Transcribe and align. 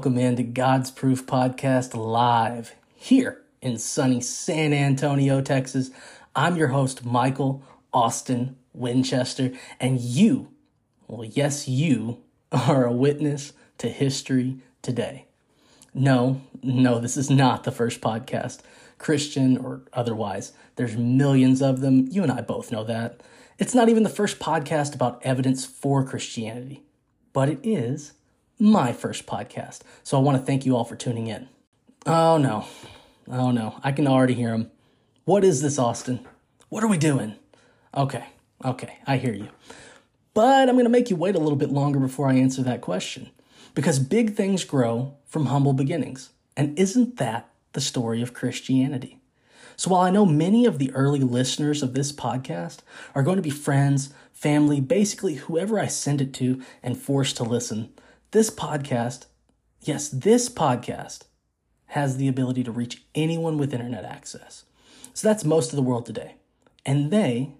Welcome 0.00 0.16
into 0.16 0.44
God's 0.44 0.90
Proof 0.90 1.26
Podcast 1.26 1.94
live 1.94 2.74
here 2.94 3.42
in 3.60 3.76
sunny 3.76 4.22
San 4.22 4.72
Antonio, 4.72 5.42
Texas. 5.42 5.90
I'm 6.34 6.56
your 6.56 6.68
host, 6.68 7.04
Michael 7.04 7.62
Austin 7.92 8.56
Winchester, 8.72 9.52
and 9.78 10.00
you, 10.00 10.48
well, 11.06 11.26
yes, 11.26 11.68
you 11.68 12.22
are 12.50 12.86
a 12.86 12.92
witness 12.92 13.52
to 13.76 13.90
history 13.90 14.60
today. 14.80 15.26
No, 15.92 16.40
no, 16.62 16.98
this 16.98 17.18
is 17.18 17.28
not 17.28 17.64
the 17.64 17.70
first 17.70 18.00
podcast, 18.00 18.60
Christian 18.96 19.58
or 19.58 19.82
otherwise. 19.92 20.54
There's 20.76 20.96
millions 20.96 21.60
of 21.60 21.82
them. 21.82 22.08
You 22.10 22.22
and 22.22 22.32
I 22.32 22.40
both 22.40 22.72
know 22.72 22.84
that. 22.84 23.22
It's 23.58 23.74
not 23.74 23.90
even 23.90 24.04
the 24.04 24.08
first 24.08 24.38
podcast 24.38 24.94
about 24.94 25.20
evidence 25.26 25.66
for 25.66 26.02
Christianity, 26.02 26.84
but 27.34 27.50
it 27.50 27.60
is 27.62 28.14
my 28.60 28.92
first 28.92 29.26
podcast. 29.26 29.80
So 30.02 30.18
I 30.18 30.20
want 30.20 30.38
to 30.38 30.44
thank 30.44 30.66
you 30.66 30.76
all 30.76 30.84
for 30.84 30.96
tuning 30.96 31.26
in. 31.26 31.48
Oh 32.06 32.36
no. 32.36 32.66
Oh 33.28 33.50
no. 33.50 33.80
I 33.82 33.92
can 33.92 34.06
already 34.06 34.34
hear 34.34 34.50
him. 34.50 34.70
What 35.24 35.44
is 35.44 35.62
this, 35.62 35.78
Austin? 35.78 36.26
What 36.68 36.84
are 36.84 36.88
we 36.88 36.98
doing? 36.98 37.36
Okay. 37.96 38.24
Okay. 38.64 38.98
I 39.06 39.16
hear 39.16 39.34
you. 39.34 39.48
But 40.34 40.68
I'm 40.68 40.76
going 40.76 40.84
to 40.84 40.90
make 40.90 41.10
you 41.10 41.16
wait 41.16 41.34
a 41.34 41.40
little 41.40 41.56
bit 41.56 41.70
longer 41.70 41.98
before 41.98 42.28
I 42.28 42.34
answer 42.34 42.62
that 42.62 42.80
question. 42.80 43.30
Because 43.74 43.98
big 43.98 44.34
things 44.34 44.64
grow 44.64 45.16
from 45.26 45.46
humble 45.46 45.72
beginnings. 45.72 46.30
And 46.56 46.78
isn't 46.78 47.16
that 47.16 47.48
the 47.72 47.80
story 47.80 48.22
of 48.22 48.34
Christianity? 48.34 49.18
So 49.76 49.90
while 49.90 50.02
I 50.02 50.10
know 50.10 50.26
many 50.26 50.66
of 50.66 50.78
the 50.78 50.92
early 50.92 51.20
listeners 51.20 51.82
of 51.82 51.94
this 51.94 52.12
podcast 52.12 52.80
are 53.14 53.22
going 53.22 53.36
to 53.36 53.42
be 53.42 53.50
friends, 53.50 54.12
family, 54.32 54.80
basically 54.80 55.36
whoever 55.36 55.80
I 55.80 55.86
send 55.86 56.20
it 56.20 56.34
to 56.34 56.62
and 56.82 56.98
force 56.98 57.32
to 57.34 57.44
listen, 57.44 57.90
this 58.32 58.50
podcast, 58.50 59.26
yes, 59.80 60.08
this 60.08 60.48
podcast 60.48 61.22
has 61.86 62.16
the 62.16 62.28
ability 62.28 62.62
to 62.62 62.70
reach 62.70 63.02
anyone 63.14 63.58
with 63.58 63.74
internet 63.74 64.04
access. 64.04 64.64
So 65.14 65.26
that's 65.26 65.44
most 65.44 65.70
of 65.70 65.76
the 65.76 65.82
world 65.82 66.06
today. 66.06 66.36
And 66.86 67.10
they, 67.10 67.54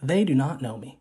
they 0.00 0.24
do 0.24 0.34
not 0.34 0.62
know 0.62 0.78
me. 0.78 1.00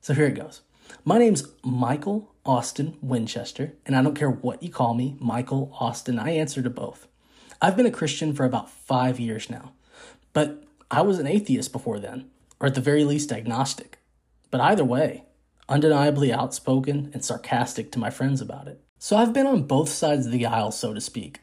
So 0.00 0.14
here 0.14 0.26
it 0.26 0.34
goes. 0.34 0.62
My 1.04 1.18
name's 1.18 1.44
Michael 1.62 2.34
Austin 2.44 2.96
Winchester, 3.00 3.74
and 3.86 3.94
I 3.94 4.02
don't 4.02 4.16
care 4.16 4.30
what 4.30 4.62
you 4.62 4.70
call 4.70 4.94
me, 4.94 5.16
Michael 5.20 5.70
Austin, 5.78 6.18
I 6.18 6.30
answer 6.30 6.62
to 6.62 6.70
both. 6.70 7.06
I've 7.62 7.76
been 7.76 7.86
a 7.86 7.90
Christian 7.90 8.32
for 8.34 8.44
about 8.44 8.70
five 8.70 9.20
years 9.20 9.48
now, 9.50 9.72
but 10.32 10.64
I 10.90 11.02
was 11.02 11.18
an 11.18 11.26
atheist 11.26 11.72
before 11.72 12.00
then, 12.00 12.30
or 12.58 12.66
at 12.66 12.74
the 12.74 12.80
very 12.80 13.04
least 13.04 13.30
agnostic. 13.30 13.98
But 14.50 14.60
either 14.60 14.84
way, 14.84 15.24
undeniably 15.68 16.32
outspoken 16.32 17.10
and 17.12 17.24
sarcastic 17.24 17.92
to 17.92 17.98
my 17.98 18.10
friends 18.10 18.40
about 18.40 18.68
it. 18.68 18.80
So 18.98 19.16
I've 19.16 19.32
been 19.32 19.46
on 19.46 19.62
both 19.62 19.88
sides 19.88 20.26
of 20.26 20.32
the 20.32 20.46
aisle, 20.46 20.72
so 20.72 20.94
to 20.94 21.00
speak. 21.00 21.40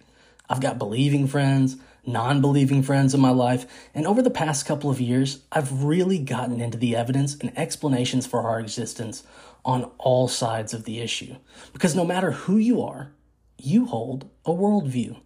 I've 0.49 0.61
got 0.61 0.77
believing 0.77 1.27
friends, 1.27 1.77
non 2.05 2.41
believing 2.41 2.83
friends 2.83 3.13
in 3.13 3.21
my 3.21 3.29
life, 3.29 3.65
and 3.93 4.05
over 4.05 4.21
the 4.21 4.29
past 4.29 4.65
couple 4.65 4.89
of 4.89 5.01
years, 5.01 5.43
I've 5.51 5.83
really 5.83 6.19
gotten 6.19 6.61
into 6.61 6.77
the 6.77 6.95
evidence 6.95 7.35
and 7.35 7.57
explanations 7.57 8.27
for 8.27 8.41
our 8.41 8.59
existence 8.59 9.23
on 9.63 9.91
all 9.97 10.27
sides 10.27 10.73
of 10.73 10.83
the 10.83 10.99
issue. 10.99 11.35
Because 11.73 11.95
no 11.95 12.05
matter 12.05 12.31
who 12.31 12.57
you 12.57 12.81
are, 12.81 13.11
you 13.57 13.85
hold 13.85 14.29
a 14.45 14.51
worldview. 14.51 15.17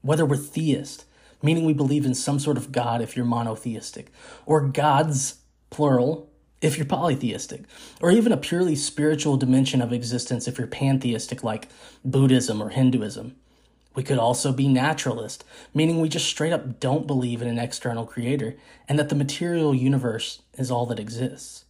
Whether 0.00 0.26
we're 0.26 0.36
theist, 0.36 1.04
meaning 1.42 1.64
we 1.64 1.72
believe 1.72 2.04
in 2.04 2.14
some 2.14 2.38
sort 2.38 2.56
of 2.56 2.72
God 2.72 3.00
if 3.00 3.16
you're 3.16 3.24
monotheistic, 3.24 4.10
or 4.46 4.68
gods, 4.68 5.36
plural, 5.70 6.30
if 6.64 6.78
you're 6.78 6.86
polytheistic, 6.86 7.64
or 8.00 8.10
even 8.10 8.32
a 8.32 8.38
purely 8.38 8.74
spiritual 8.74 9.36
dimension 9.36 9.82
of 9.82 9.92
existence 9.92 10.48
if 10.48 10.56
you're 10.56 10.66
pantheistic 10.66 11.44
like 11.44 11.68
Buddhism 12.04 12.62
or 12.62 12.70
Hinduism. 12.70 13.36
We 13.94 14.02
could 14.02 14.16
also 14.16 14.50
be 14.50 14.66
naturalist, 14.66 15.44
meaning 15.74 16.00
we 16.00 16.08
just 16.08 16.26
straight 16.26 16.54
up 16.54 16.80
don't 16.80 17.06
believe 17.06 17.42
in 17.42 17.48
an 17.48 17.58
external 17.58 18.06
creator 18.06 18.56
and 18.88 18.98
that 18.98 19.10
the 19.10 19.14
material 19.14 19.74
universe 19.74 20.40
is 20.54 20.70
all 20.70 20.86
that 20.86 20.98
exists. 20.98 21.66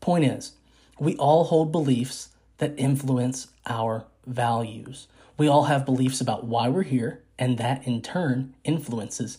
Point 0.00 0.24
is, 0.24 0.52
we 1.00 1.16
all 1.16 1.44
hold 1.44 1.72
beliefs 1.72 2.28
that 2.58 2.74
influence 2.78 3.48
our 3.66 4.04
values. 4.24 5.08
We 5.36 5.48
all 5.48 5.64
have 5.64 5.84
beliefs 5.84 6.20
about 6.20 6.44
why 6.44 6.68
we're 6.68 6.82
here, 6.84 7.22
and 7.38 7.58
that 7.58 7.86
in 7.86 8.02
turn 8.02 8.54
influences 8.62 9.38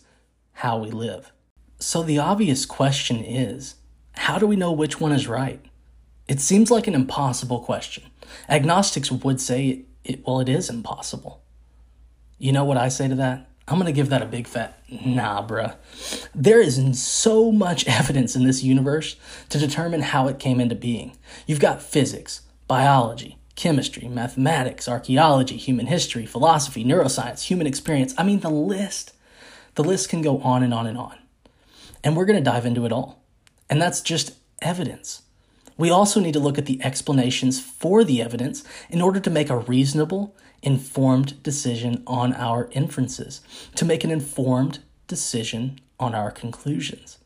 how 0.52 0.78
we 0.78 0.90
live. 0.90 1.32
So 1.78 2.02
the 2.02 2.18
obvious 2.18 2.66
question 2.66 3.24
is 3.24 3.76
how 4.12 4.38
do 4.38 4.46
we 4.46 4.56
know 4.56 4.72
which 4.72 5.00
one 5.00 5.12
is 5.12 5.28
right? 5.28 5.60
It 6.28 6.40
seems 6.40 6.70
like 6.70 6.86
an 6.86 6.94
impossible 6.94 7.60
question. 7.60 8.04
Agnostics 8.48 9.10
would 9.10 9.40
say, 9.40 9.84
it, 10.04 10.26
well, 10.26 10.40
it 10.40 10.48
is 10.48 10.70
impossible. 10.70 11.42
You 12.38 12.52
know 12.52 12.64
what 12.64 12.76
I 12.76 12.88
say 12.88 13.08
to 13.08 13.14
that? 13.16 13.48
I'm 13.68 13.76
going 13.76 13.86
to 13.86 13.92
give 13.92 14.08
that 14.08 14.22
a 14.22 14.26
big 14.26 14.46
fat 14.46 14.80
nah, 14.90 15.46
bruh. 15.46 15.76
There 16.34 16.60
is 16.60 17.00
so 17.00 17.52
much 17.52 17.86
evidence 17.88 18.34
in 18.34 18.44
this 18.44 18.62
universe 18.62 19.16
to 19.48 19.58
determine 19.58 20.02
how 20.02 20.28
it 20.28 20.38
came 20.38 20.60
into 20.60 20.74
being. 20.74 21.16
You've 21.46 21.60
got 21.60 21.82
physics, 21.82 22.42
biology, 22.66 23.38
chemistry, 23.54 24.08
mathematics, 24.08 24.88
archaeology, 24.88 25.56
human 25.56 25.86
history, 25.86 26.26
philosophy, 26.26 26.84
neuroscience, 26.84 27.44
human 27.44 27.66
experience. 27.66 28.14
I 28.16 28.24
mean, 28.24 28.40
the 28.40 28.50
list, 28.50 29.12
the 29.74 29.84
list 29.84 30.08
can 30.08 30.22
go 30.22 30.38
on 30.38 30.62
and 30.62 30.74
on 30.74 30.86
and 30.86 30.98
on. 30.98 31.16
And 32.02 32.16
we're 32.16 32.24
going 32.24 32.42
to 32.42 32.50
dive 32.50 32.66
into 32.66 32.86
it 32.86 32.92
all. 32.92 33.19
And 33.70 33.80
that's 33.80 34.02
just 34.02 34.32
evidence. 34.60 35.22
We 35.78 35.88
also 35.88 36.20
need 36.20 36.34
to 36.34 36.40
look 36.40 36.58
at 36.58 36.66
the 36.66 36.82
explanations 36.84 37.58
for 37.58 38.04
the 38.04 38.20
evidence 38.20 38.64
in 38.90 39.00
order 39.00 39.20
to 39.20 39.30
make 39.30 39.48
a 39.48 39.56
reasonable, 39.56 40.36
informed 40.62 41.42
decision 41.42 42.02
on 42.06 42.34
our 42.34 42.68
inferences, 42.72 43.40
to 43.76 43.86
make 43.86 44.04
an 44.04 44.10
informed 44.10 44.80
decision 45.06 45.80
on 45.98 46.14
our 46.14 46.30
conclusions. 46.30 47.16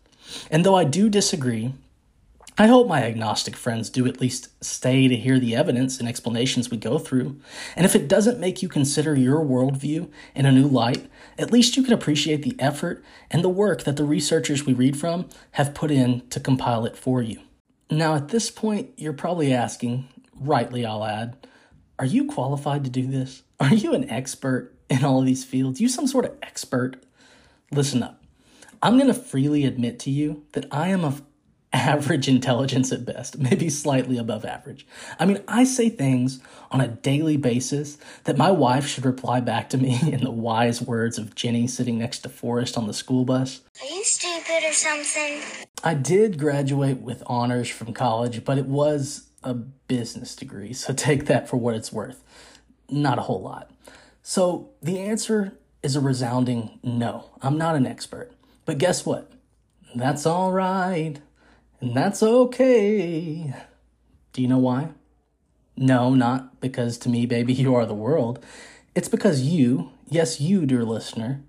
And 0.51 0.65
though 0.65 0.77
I 0.77 0.85
do 0.85 1.09
disagree, 1.09 1.73
I 2.57 2.69
hope 2.69 2.87
my 2.87 3.03
agnostic 3.03 3.57
friends 3.57 3.91
do 3.91 4.07
at 4.07 4.21
least 4.21 4.49
stay 4.63 5.09
to 5.09 5.17
hear 5.17 5.41
the 5.41 5.57
evidence 5.57 5.99
and 5.99 6.09
explanations 6.09 6.71
we 6.71 6.77
go 6.77 7.01
through. 7.01 7.41
And 7.75 7.85
if 7.85 7.97
it 7.97 8.07
doesn't 8.07 8.39
make 8.39 8.63
you 8.63 8.69
consider 8.69 9.17
your 9.17 9.41
worldview 9.41 10.09
in 10.37 10.47
a 10.47 10.53
new 10.53 10.69
light, 10.69 11.11
at 11.37 11.51
least 11.51 11.77
you 11.77 11.83
can 11.83 11.93
appreciate 11.93 12.43
the 12.43 12.55
effort 12.61 13.05
and 13.29 13.43
the 13.43 13.49
work 13.49 13.83
that 13.83 13.97
the 13.97 14.05
researchers 14.05 14.65
we 14.65 14.73
read 14.73 14.97
from 14.97 15.29
have 15.53 15.75
put 15.75 15.91
in 15.91 16.29
to 16.29 16.39
compile 16.39 16.87
it 16.87 16.97
for 16.97 17.21
you. 17.21 17.41
Now, 17.91 18.15
at 18.15 18.29
this 18.29 18.53
point, 18.53 18.91
you're 18.97 19.13
probably 19.13 19.53
asking, 19.53 20.09
rightly, 20.33 20.87
I'll 20.87 21.05
add, 21.05 21.49
are 21.99 22.07
you 22.07 22.27
qualified 22.27 22.85
to 22.85 22.91
do 22.91 23.09
this? 23.09 23.43
Are 23.59 23.75
you 23.75 23.95
an 23.95 24.09
expert 24.09 24.73
in 24.89 25.05
all 25.05 25.19
of 25.19 25.27
these 25.27 25.45
fields? 25.45 25.81
You 25.81 25.89
some 25.89 26.07
sort 26.07 26.25
of 26.25 26.37
expert? 26.41 27.03
Listen 27.73 28.05
up. 28.05 28.23
I'm 28.81 28.97
going 28.97 29.13
to 29.13 29.15
freely 29.15 29.65
admit 29.65 29.99
to 30.01 30.11
you 30.11 30.45
that 30.53 30.67
I 30.71 30.89
am 30.89 31.05
of 31.05 31.23
average 31.75 32.29
intelligence 32.29 32.93
at 32.93 33.05
best, 33.05 33.39
maybe 33.51 33.69
slightly 33.69 34.17
above 34.17 34.45
average. 34.45 34.87
I 35.19 35.27
mean, 35.27 35.43
I 35.49 35.65
say 35.65 35.91
things 35.91 36.41
on 36.71 36.81
a 36.81 36.89
daily 36.89 37.37
basis 37.37 37.99
that 38.25 38.39
my 38.39 38.51
wife 38.51 38.87
should 38.87 39.05
reply 39.05 39.41
back 39.41 39.69
to 39.71 39.79
me 39.79 39.99
in 40.13 40.23
the 40.25 40.31
wise 40.31 40.81
words 40.81 41.19
of 41.19 41.35
Jenny 41.35 41.67
sitting 41.67 41.99
next 41.99 42.21
to 42.21 42.29
Forrest 42.29 42.79
on 42.79 42.87
the 42.87 42.95
school 42.95 43.25
bus. 43.25 43.61
Are 43.83 43.95
you 43.95 44.05
stupid 44.05 44.65
or 44.65 44.73
something? 44.73 45.41
I 45.83 45.95
did 45.95 46.39
graduate 46.39 47.01
with 47.01 47.23
honors 47.27 47.69
from 47.69 47.93
college, 47.93 48.45
but 48.45 48.57
it 48.57 48.67
was 48.67 49.29
a 49.43 49.55
business 49.55 50.35
degree, 50.35 50.73
so 50.73 50.93
take 50.95 51.27
that 51.27 51.49
for 51.49 51.57
what 51.57 51.75
it's 51.75 51.93
worth. 51.93 52.23
Not 52.89 53.19
a 53.19 53.23
whole 53.23 53.43
lot. 53.43 53.71
So 54.23 54.71
the 54.81 55.01
answer 55.01 55.59
is 55.83 55.97
a 55.97 56.01
resounding 56.01 56.79
no. 56.83 57.31
I'm 57.43 57.59
not 57.59 57.77
an 57.77 57.87
expert. 57.87 58.33
But 58.65 58.79
guess 58.79 59.05
what? 59.05 59.31
That's 59.95 60.25
all 60.25 60.51
right. 60.51 61.21
And 61.85 61.95
that's 61.95 62.23
okay. 62.23 63.53
Do 64.33 64.41
you 64.41 64.49
know 64.49 64.57
why? 64.57 64.93
No, 65.77 66.15
not 66.15 66.59
because 66.59 66.97
to 66.99 67.11
me, 67.11 67.27
baby, 67.27 67.53
you 67.53 67.75
are 67.75 67.85
the 67.85 67.93
world. 67.93 68.43
It's 68.95 69.09
because 69.09 69.43
you, 69.43 69.91
yes, 70.09 70.41
you, 70.41 70.65
dear 70.65 70.83
listener, 70.83 71.43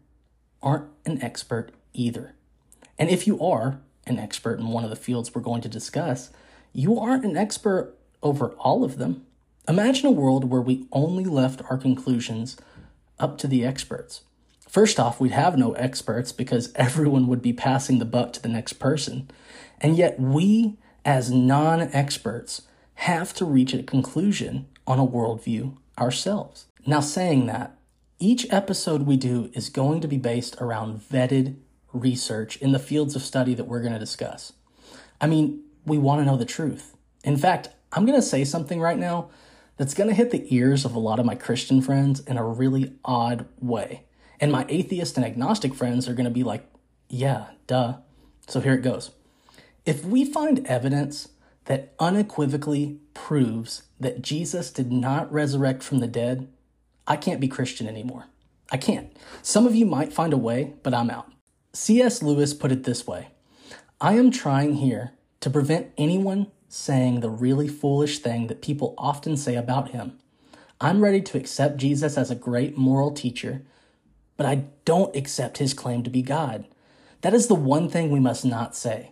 aren't 0.62 0.90
an 1.06 1.24
expert 1.24 1.72
either. 1.94 2.36
And 3.00 3.10
if 3.10 3.26
you 3.26 3.40
are 3.40 3.80
an 4.08 4.20
expert 4.20 4.60
in 4.60 4.68
one 4.68 4.84
of 4.84 4.90
the 4.90 4.98
fields 4.98 5.34
we're 5.34 5.40
going 5.40 5.62
to 5.62 5.70
discuss, 5.70 6.32
you 6.74 7.00
aren't 7.00 7.24
an 7.24 7.38
expert 7.38 7.96
over 8.22 8.50
all 8.56 8.84
of 8.84 8.98
them. 8.98 9.26
Imagine 9.70 10.08
a 10.08 10.12
world 10.12 10.52
where 10.52 10.62
we 10.62 10.86
only 10.92 11.24
left 11.24 11.62
our 11.70 11.78
conclusions 11.78 12.58
up 13.20 13.38
to 13.38 13.48
the 13.48 13.64
experts. 13.64 14.24
First 14.68 15.00
off, 15.00 15.22
we'd 15.22 15.31
have 15.31 15.58
no 15.58 15.72
experts 15.76 16.34
because 16.34 16.74
everyone 16.76 17.28
would 17.28 17.42
be 17.42 17.54
passing 17.54 18.00
the 18.00 18.04
buck 18.04 18.34
to 18.34 18.42
the 18.42 18.50
next 18.50 18.74
person. 18.74 19.30
And 19.81 19.98
yet, 19.98 20.19
we, 20.19 20.77
as 21.04 21.31
non 21.31 21.81
experts, 21.81 22.63
have 22.95 23.33
to 23.36 23.45
reach 23.45 23.74
a 23.74 23.83
conclusion 23.83 24.68
on 24.88 25.00
a 25.00 25.07
worldview 25.07 25.77
ourselves. 25.98 26.66
Now, 26.86 27.00
saying 27.00 27.48
that, 27.48 27.77
each 28.19 28.51
episode 28.51 29.04
we 29.04 29.18
do 29.18 29.50
is 29.54 29.69
going 29.69 30.00
to 30.01 30.07
be 30.07 30.18
based 30.18 30.56
around 30.62 31.01
vetted 31.01 31.57
research 31.92 32.57
in 32.57 32.72
the 32.72 32.80
fields 32.80 33.16
of 33.16 33.22
study 33.22 33.54
that 33.54 33.66
we're 33.66 33.81
going 33.81 33.94
to 33.94 34.00
discuss. 34.00 34.54
I 35.19 35.27
mean, 35.27 35.63
we 35.86 35.98
want 35.98 36.21
to 36.21 36.25
know 36.25 36.38
the 36.38 36.45
truth. 36.45 36.95
In 37.24 37.38
fact, 37.38 37.69
I'm 37.92 38.06
going 38.06 38.19
to 38.19 38.25
say 38.25 38.44
something 38.44 38.80
right 38.80 38.98
now 38.98 39.30
that's 39.78 39.94
going 39.94 40.10
to 40.10 40.16
hit 40.16 40.31
the 40.31 40.45
ears 40.56 40.86
of 40.86 40.95
a 40.95 41.00
lot 41.00 41.19
of 41.19 41.25
my 41.25 41.36
Christian 41.36 41.81
friends 41.81 42.21
in 42.21 42.38
a 42.38 42.45
really 42.45 42.94
odd 43.04 43.45
way. 43.60 44.04
And 44.39 44.51
my 44.51 44.66
atheist 44.69 45.18
and 45.18 45.25
agnostic 45.25 45.74
friends 45.74 46.07
are 46.07 46.13
going 46.13 46.25
to 46.25 46.31
be 46.31 46.44
like, 46.44 46.66
yeah, 47.10 47.48
duh. 47.68 47.98
So 48.48 48.60
here 48.60 48.74
it 48.74 48.81
goes. 48.81 49.12
If 49.86 50.04
we 50.04 50.26
find 50.26 50.66
evidence 50.66 51.30
that 51.66 51.94
unequivocally 52.00 53.00
proves 53.14 53.84
that 54.00 54.24
Jesus 54.24 54.72
did 54.72 54.92
not 54.92 55.32
resurrect 55.32 55.84
from 55.84 56.00
the 56.00 56.08
dead, 56.08 56.48
I 57.06 57.18
can't 57.18 57.40
be 57.40 57.48
Christian 57.48 57.88
anymore. 57.88 58.26
I 58.72 58.78
can't. 58.78 59.16
Some 59.44 59.68
of 59.68 59.76
you 59.76 59.86
might 59.86 60.12
find 60.12 60.34
a 60.34 60.38
way, 60.38 60.74
but 60.82 60.96
I'm 60.96 61.12
out. 61.12 61.32
C.S. 61.74 62.24
Lewis 62.24 62.54
put 62.54 62.72
it 62.72 62.84
this 62.84 63.06
way 63.06 63.28
I 64.02 64.14
am 64.14 64.32
trying 64.32 64.76
here 64.76 65.12
to 65.42 65.52
prevent 65.52 65.92
anyone 66.00 66.48
saying 66.68 67.20
the 67.20 67.30
really 67.30 67.68
foolish 67.68 68.20
thing 68.20 68.48
that 68.48 68.64
people 68.64 68.96
often 68.98 69.38
say 69.38 69.56
about 69.56 69.90
him. 69.90 70.18
I'm 70.81 71.02
ready 71.02 71.22
to 71.22 71.38
accept 71.38 71.78
Jesus 71.78 72.18
as 72.18 72.31
a 72.31 72.36
great 72.36 72.76
moral 72.76 73.12
teacher, 73.12 73.62
but 74.36 74.48
I 74.48 74.66
don't 74.84 75.16
accept 75.16 75.60
his 75.60 75.76
claim 75.76 76.02
to 76.04 76.10
be 76.10 76.24
God. 76.24 76.66
That 77.22 77.36
is 77.36 77.48
the 77.48 77.56
one 77.56 77.88
thing 77.88 78.10
we 78.10 78.20
must 78.20 78.44
not 78.44 78.76
say. 78.76 79.12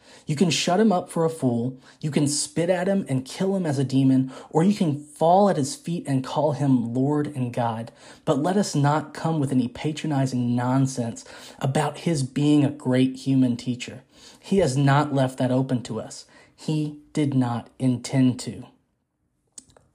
You 0.25 0.35
can 0.35 0.49
shut 0.49 0.79
him 0.79 0.91
up 0.91 1.09
for 1.09 1.25
a 1.25 1.29
fool, 1.29 1.79
you 1.99 2.11
can 2.11 2.27
spit 2.27 2.69
at 2.69 2.87
him 2.87 3.05
and 3.09 3.25
kill 3.25 3.55
him 3.55 3.65
as 3.65 3.79
a 3.79 3.83
demon, 3.83 4.31
or 4.49 4.63
you 4.63 4.73
can 4.73 4.97
fall 4.97 5.49
at 5.49 5.57
his 5.57 5.75
feet 5.75 6.05
and 6.07 6.23
call 6.23 6.53
him 6.53 6.93
Lord 6.93 7.27
and 7.27 7.53
God. 7.53 7.91
But 8.25 8.39
let 8.39 8.57
us 8.57 8.75
not 8.75 9.13
come 9.13 9.39
with 9.39 9.51
any 9.51 9.67
patronizing 9.67 10.55
nonsense 10.55 11.25
about 11.59 11.99
his 11.99 12.23
being 12.23 12.63
a 12.63 12.71
great 12.71 13.17
human 13.17 13.57
teacher. 13.57 14.03
He 14.39 14.57
has 14.59 14.77
not 14.77 15.13
left 15.13 15.37
that 15.39 15.51
open 15.51 15.83
to 15.83 15.99
us. 15.99 16.25
He 16.55 16.99
did 17.13 17.33
not 17.33 17.69
intend 17.79 18.39
to. 18.41 18.65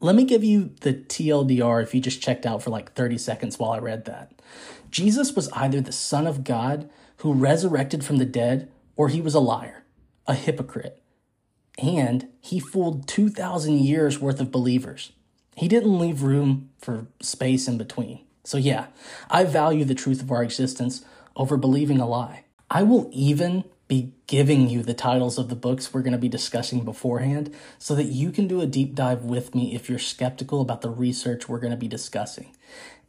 Let 0.00 0.14
me 0.14 0.24
give 0.24 0.44
you 0.44 0.72
the 0.82 0.92
TLDR 0.92 1.82
if 1.82 1.94
you 1.94 2.00
just 2.00 2.20
checked 2.20 2.44
out 2.44 2.62
for 2.62 2.70
like 2.70 2.92
30 2.92 3.16
seconds 3.18 3.58
while 3.58 3.72
I 3.72 3.78
read 3.78 4.04
that. 4.04 4.32
Jesus 4.90 5.34
was 5.34 5.48
either 5.52 5.80
the 5.80 5.92
Son 5.92 6.26
of 6.26 6.44
God 6.44 6.90
who 7.18 7.32
resurrected 7.32 8.04
from 8.04 8.18
the 8.18 8.26
dead, 8.26 8.70
or 8.94 9.08
he 9.08 9.20
was 9.20 9.34
a 9.34 9.40
liar, 9.40 9.84
a 10.26 10.34
hypocrite. 10.34 11.02
And 11.78 12.28
he 12.40 12.58
fooled 12.58 13.06
2,000 13.06 13.78
years 13.78 14.18
worth 14.18 14.40
of 14.40 14.50
believers. 14.50 15.12
He 15.56 15.68
didn't 15.68 15.98
leave 15.98 16.22
room 16.22 16.70
for 16.78 17.06
space 17.20 17.68
in 17.68 17.78
between. 17.78 18.20
So, 18.44 18.58
yeah, 18.58 18.86
I 19.30 19.44
value 19.44 19.84
the 19.84 19.94
truth 19.94 20.22
of 20.22 20.30
our 20.30 20.42
existence 20.42 21.04
over 21.34 21.56
believing 21.56 22.00
a 22.00 22.06
lie. 22.06 22.44
I 22.70 22.82
will 22.82 23.10
even 23.12 23.64
be 23.88 24.12
giving 24.26 24.68
you 24.68 24.82
the 24.82 24.94
titles 24.94 25.38
of 25.38 25.48
the 25.48 25.54
books 25.54 25.92
we're 25.92 26.02
going 26.02 26.12
to 26.12 26.18
be 26.18 26.28
discussing 26.28 26.84
beforehand 26.84 27.54
so 27.78 27.94
that 27.94 28.06
you 28.06 28.32
can 28.32 28.48
do 28.48 28.60
a 28.60 28.66
deep 28.66 28.94
dive 28.94 29.22
with 29.22 29.54
me 29.54 29.74
if 29.74 29.88
you're 29.88 29.98
skeptical 29.98 30.60
about 30.60 30.82
the 30.82 30.90
research 30.90 31.48
we're 31.48 31.60
going 31.60 31.72
to 31.72 31.76
be 31.76 31.88
discussing. 31.88 32.54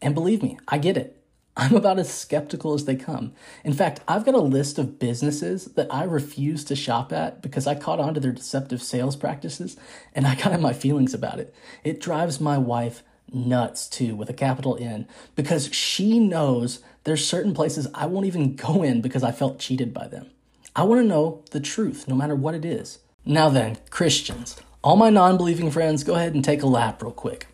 And 0.02 0.14
believe 0.14 0.44
me, 0.44 0.60
I 0.68 0.78
get 0.78 0.98
it. 0.98 1.17
I'm 1.58 1.76
about 1.76 1.98
as 1.98 2.14
skeptical 2.14 2.76
as 2.76 2.86
they 2.86 2.96
come. 2.96 3.34
In 3.64 3.74
fact, 3.74 4.02
I've 4.08 4.24
got 4.24 4.36
a 4.36 4.40
list 4.40 4.78
of 4.78 5.00
businesses 5.00 5.66
that 5.66 5.92
I 5.92 6.04
refuse 6.04 6.64
to 6.66 6.76
shop 6.76 7.12
at 7.12 7.42
because 7.42 7.66
I 7.66 7.74
caught 7.74 8.00
on 8.00 8.14
to 8.14 8.20
their 8.20 8.32
deceptive 8.32 8.82
sales 8.82 9.16
practices 9.16 9.76
and 10.14 10.28
I 10.28 10.36
got 10.36 10.54
in 10.54 10.62
my 10.62 10.74
feelings 10.74 11.16
about 11.16 11.40
it. 11.40 11.54
It 11.84 12.00
drives 12.00 12.40
my 12.40 12.60
wife 12.60 13.02
nuts 13.34 13.90
too, 13.90 14.16
with 14.16 14.30
a 14.30 14.34
capital 14.34 14.78
N, 14.80 15.08
because 15.36 15.74
she 15.74 16.20
knows 16.20 16.80
there's 17.04 17.28
certain 17.28 17.54
places 17.54 17.88
I 17.94 18.06
won't 18.06 18.28
even 18.28 18.56
go 18.56 18.84
in 18.84 19.02
because 19.02 19.24
I 19.24 19.32
felt 19.32 19.60
cheated 19.60 19.94
by 19.94 20.08
them. 20.08 20.30
I 20.76 20.84
want 20.84 21.02
to 21.02 21.08
know 21.08 21.44
the 21.52 21.60
truth, 21.60 22.08
no 22.08 22.16
matter 22.16 22.36
what 22.36 22.54
it 22.54 22.64
is. 22.64 23.00
Now 23.26 23.50
then, 23.50 23.80
Christians, 23.90 24.58
all 24.84 24.96
my 24.96 25.10
non 25.10 25.38
believing 25.38 25.72
friends, 25.72 26.04
go 26.04 26.16
ahead 26.16 26.36
and 26.36 26.46
take 26.46 26.62
a 26.62 26.68
lap 26.68 27.02
real 27.02 27.12
quick. 27.12 27.48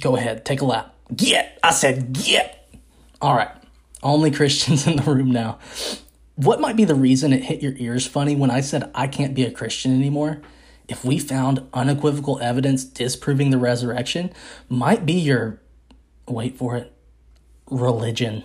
Go 0.00 0.16
ahead, 0.16 0.44
take 0.44 0.60
a 0.60 0.64
lap. 0.64 0.94
Get! 1.14 1.58
I 1.62 1.70
said 1.72 2.12
get! 2.12 2.68
All 3.20 3.34
right, 3.34 3.50
only 4.02 4.30
Christians 4.30 4.86
in 4.86 4.96
the 4.96 5.02
room 5.02 5.30
now. 5.30 5.58
What 6.36 6.60
might 6.60 6.76
be 6.76 6.84
the 6.84 6.94
reason 6.94 7.32
it 7.32 7.44
hit 7.44 7.62
your 7.62 7.74
ears 7.76 8.06
funny 8.06 8.36
when 8.36 8.50
I 8.50 8.60
said 8.60 8.90
I 8.94 9.08
can't 9.08 9.34
be 9.34 9.44
a 9.44 9.50
Christian 9.50 9.92
anymore? 9.92 10.40
If 10.86 11.04
we 11.04 11.18
found 11.18 11.66
unequivocal 11.74 12.38
evidence 12.40 12.84
disproving 12.84 13.50
the 13.50 13.58
resurrection, 13.58 14.32
might 14.68 15.04
be 15.04 15.14
your, 15.14 15.60
wait 16.26 16.56
for 16.56 16.76
it, 16.76 16.92
religion. 17.70 18.44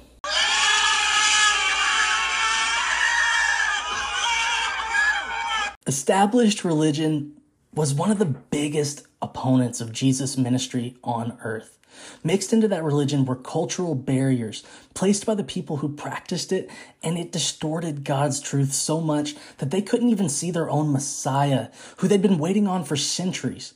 Established 5.85 6.63
religion 6.63 7.39
was 7.73 7.93
one 7.93 8.09
of 8.09 8.17
the 8.17 8.25
biggest 8.25 9.05
opponents 9.21 9.81
of 9.81 9.91
Jesus' 9.91 10.37
ministry 10.37 10.95
on 11.03 11.37
earth. 11.43 11.77
Mixed 12.23 12.53
into 12.53 12.67
that 12.67 12.83
religion 12.83 13.25
were 13.25 13.35
cultural 13.35 13.95
barriers 13.95 14.63
placed 14.93 15.25
by 15.25 15.35
the 15.35 15.43
people 15.43 15.77
who 15.77 15.95
practiced 15.95 16.51
it, 16.51 16.69
and 17.01 17.17
it 17.17 17.31
distorted 17.31 18.03
God's 18.03 18.39
truth 18.39 18.73
so 18.73 19.01
much 19.01 19.35
that 19.57 19.71
they 19.71 19.81
couldn't 19.81 20.09
even 20.09 20.29
see 20.29 20.51
their 20.51 20.69
own 20.69 20.91
Messiah, 20.91 21.69
who 21.97 22.07
they'd 22.07 22.21
been 22.21 22.37
waiting 22.37 22.67
on 22.67 22.83
for 22.83 22.95
centuries. 22.95 23.73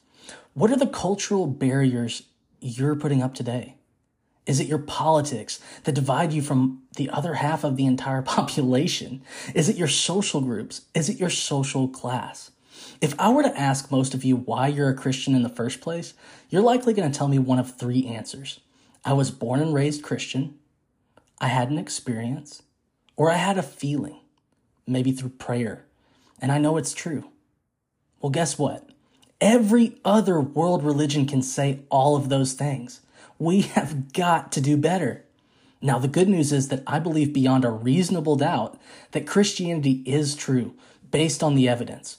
What 0.54 0.72
are 0.72 0.78
the 0.78 0.88
cultural 0.88 1.48
barriers 1.48 2.24
you're 2.60 2.96
putting 2.96 3.22
up 3.22 3.34
today? 3.36 3.76
Is 4.48 4.62
it 4.62 4.68
your 4.68 4.80
politics 4.80 5.60
that 5.84 5.94
divide 5.94 6.32
you 6.32 6.42
from 6.42 6.84
the 6.96 7.10
other 7.10 7.36
half 7.36 7.64
of 7.64 7.76
the 7.76 7.86
entire 7.86 8.22
population? 8.24 9.22
Is 9.54 9.70
it 9.70 9.76
your 9.76 9.90
social 9.90 10.42
groups? 10.42 10.82
Is 10.96 11.10
it 11.10 11.20
your 11.20 11.30
social 11.30 11.88
class? 11.88 12.52
If 13.02 13.14
I 13.20 13.30
were 13.30 13.44
to 13.44 13.60
ask 13.60 13.92
most 13.92 14.14
of 14.14 14.24
you 14.24 14.36
why 14.36 14.68
you're 14.68 14.90
a 14.90 14.96
Christian 14.96 15.36
in 15.36 15.44
the 15.44 15.50
first 15.50 15.82
place, 15.82 16.14
you're 16.50 16.62
likely 16.62 16.94
going 16.94 17.12
to 17.12 17.18
tell 17.18 17.28
me 17.28 17.40
one 17.40 17.60
of 17.60 17.76
three 17.76 18.06
answers. 18.06 18.60
I 19.06 19.14
was 19.14 19.32
born 19.32 19.62
and 19.62 19.74
raised 19.74 20.04
Christian, 20.04 20.56
I 21.40 21.48
had 21.48 21.70
an 21.70 21.78
experience, 21.78 22.64
or 23.16 23.32
I 23.32 23.36
had 23.36 23.58
a 23.58 23.64
feeling, 23.64 24.20
maybe 24.88 25.12
through 25.12 25.30
prayer, 25.30 25.86
and 26.42 26.52
I 26.52 26.58
know 26.58 26.78
it's 26.78 26.94
true. 26.94 27.30
Well, 28.20 28.32
guess 28.32 28.58
what? 28.58 28.90
Every 29.40 30.00
other 30.04 30.42
world 30.42 30.84
religion 30.84 31.28
can 31.28 31.44
say 31.44 31.82
all 31.90 32.16
of 32.16 32.30
those 32.30 32.54
things. 32.54 33.02
We 33.38 33.62
have 33.62 34.12
got 34.14 34.52
to 34.54 34.62
do 34.62 34.78
better. 34.78 35.24
Now, 35.80 36.00
the 36.00 36.08
good 36.08 36.28
news 36.28 36.52
is 36.52 36.70
that 36.70 36.82
I 36.88 36.98
believe 36.98 37.34
beyond 37.34 37.64
a 37.64 37.70
reasonable 37.70 38.36
doubt 38.36 38.80
that 39.12 39.28
Christianity 39.28 40.02
is 40.06 40.36
true 40.36 40.74
based 41.12 41.44
on 41.44 41.54
the 41.54 41.70
evidence. 41.70 42.18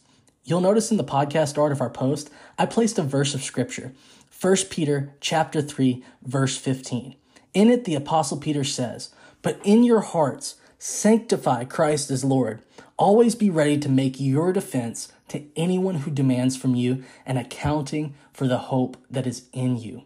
You'll 0.49 0.63
notice 0.63 0.91
in 0.91 0.97
the 0.97 1.05
podcast 1.05 1.59
art 1.59 1.73
of 1.73 1.83
our 1.83 1.91
post, 1.91 2.31
I 2.59 2.65
placed 2.65 2.99
a 2.99 3.03
verse 3.03 3.35
of 3.35 3.43
scripture, 3.43 3.93
1 4.41 4.57
Peter 4.71 5.13
chapter 5.21 5.61
3, 5.61 6.03
verse 6.23 6.57
15. 6.57 7.17
In 7.53 7.69
it, 7.69 7.85
the 7.85 7.95
apostle 7.95 8.39
Peter 8.39 8.65
says, 8.65 9.11
But 9.43 9.61
in 9.63 9.85
your 9.85 10.01
hearts, 10.01 10.55
sanctify 10.79 11.65
Christ 11.65 12.11
as 12.11 12.25
Lord. 12.25 12.63
Always 12.97 13.35
be 13.35 13.51
ready 13.51 13.77
to 13.77 13.91
make 13.91 14.19
your 14.19 14.55
defense 14.55 15.13
to 15.29 15.45
anyone 15.55 15.97
who 15.97 16.11
demands 16.11 16.57
from 16.57 16.75
you 16.75 17.05
an 17.27 17.37
accounting 17.37 18.15
for 18.33 18.49
the 18.49 18.57
hope 18.57 18.97
that 19.11 19.27
is 19.27 19.51
in 19.53 19.77
you. 19.77 20.05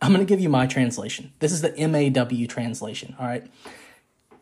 I'm 0.00 0.14
going 0.14 0.24
to 0.24 0.28
give 0.28 0.40
you 0.40 0.48
my 0.48 0.66
translation. 0.66 1.34
This 1.40 1.52
is 1.52 1.60
the 1.60 1.74
MAW 1.76 2.46
translation, 2.46 3.14
all 3.20 3.26
right? 3.26 3.46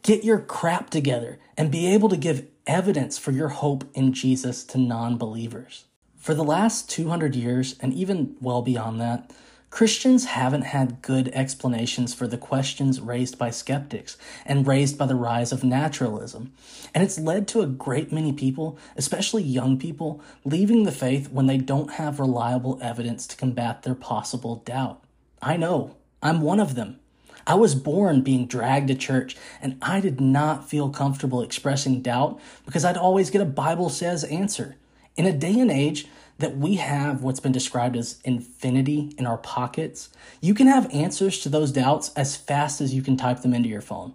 Get 0.03 0.25
your 0.25 0.39
crap 0.39 0.89
together 0.91 1.39
and 1.57 1.71
be 1.71 1.87
able 1.93 2.09
to 2.09 2.17
give 2.17 2.47
evidence 2.67 3.19
for 3.19 3.33
your 3.33 3.49
hope 3.49 3.85
in 3.95 4.13
Jesus 4.13 4.65
to 4.65 4.79
non 4.79 5.19
believers. 5.19 5.85
For 6.17 6.35
the 6.35 6.45
last 6.45 6.89
200 6.91 7.35
years, 7.35 7.77
and 7.81 7.93
even 7.93 8.37
well 8.41 8.63
beyond 8.63 9.01
that, 9.01 9.31
Christians 9.71 10.25
haven't 10.25 10.63
had 10.63 11.01
good 11.01 11.29
explanations 11.29 12.13
for 12.13 12.27
the 12.27 12.37
questions 12.37 13.01
raised 13.01 13.39
by 13.39 13.51
skeptics 13.51 14.17
and 14.45 14.67
raised 14.67 14.99
by 14.99 15.07
the 15.07 15.15
rise 15.15 15.53
of 15.53 15.63
naturalism. 15.63 16.53
And 16.95 17.05
it's 17.05 17.21
led 17.21 17.47
to 17.49 17.61
a 17.61 17.67
great 17.67 18.11
many 18.11 18.33
people, 18.33 18.79
especially 18.97 19.43
young 19.43 19.79
people, 19.79 20.21
leaving 20.45 20.85
the 20.85 20.93
faith 20.93 21.31
when 21.31 21.47
they 21.47 21.59
don't 21.59 21.93
have 21.93 22.19
reliable 22.19 22.79
evidence 22.83 23.27
to 23.29 23.37
combat 23.37 23.83
their 23.83 23.95
possible 23.95 24.57
doubt. 24.57 25.05
I 25.41 25.57
know. 25.57 25.97
I'm 26.23 26.41
one 26.41 26.61
of 26.61 26.75
them. 26.75 27.00
I 27.47 27.55
was 27.55 27.75
born 27.75 28.23
being 28.23 28.47
dragged 28.47 28.89
to 28.89 28.95
church, 28.95 29.37
and 29.61 29.79
I 29.83 30.01
did 30.01 30.21
not 30.21 30.69
feel 30.69 30.91
comfortable 30.91 31.43
expressing 31.43 32.03
doubt 32.03 32.41
because 32.65 32.85
I'd 32.85 32.97
always 32.97 33.31
get 33.31 33.43
a 33.43 33.47
Bible 33.47 33.89
says 33.89 34.25
answer. 34.25 34.77
In 35.17 35.27
a 35.27 35.33
day 35.33 35.59
and 35.59 35.71
age 35.71 36.07
that 36.39 36.57
we 36.57 36.77
have 36.77 37.23
what's 37.23 37.41
been 37.41 37.53
described 37.53 37.97
as 37.97 38.21
infinity 38.25 39.15
in 39.19 39.27
our 39.27 39.39
pockets, 39.39 40.09
you 40.41 40.55
can 40.55 40.67
have 40.67 40.93
answers 40.95 41.41
to 41.41 41.49
those 41.49 41.73
doubts 41.73 42.13
as 42.15 42.37
fast 42.37 42.81
as 42.81 42.95
you 42.95 43.03
can 43.03 43.17
type 43.17 43.43
them 43.43 43.53
into 43.53 43.69
your 43.69 43.83
phone. 43.83 44.15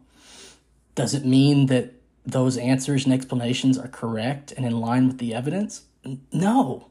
Does 0.96 1.14
it 1.14 1.26
mean 1.26 1.68
that 1.68 1.94
those 2.26 2.58
answers 2.58 3.06
and 3.06 3.14
explanations 3.14 3.78
are 3.78 3.88
correct 3.88 4.52
and 4.54 4.66
in 4.66 4.80
line 4.80 5.08
with 5.08 5.20
the 5.20 5.34
evidence? 5.34 5.84
No. 6.32 6.88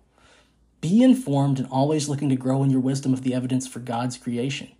Be 0.80 1.02
informed 1.02 1.58
and 1.58 1.68
always 1.68 2.08
looking 2.08 2.28
to 2.28 2.36
grow 2.36 2.62
in 2.62 2.70
your 2.70 2.80
wisdom 2.80 3.12
of 3.12 3.22
the 3.22 3.34
evidence 3.34 3.66
for 3.66 3.80
God's 3.80 4.16
creation. 4.18 4.70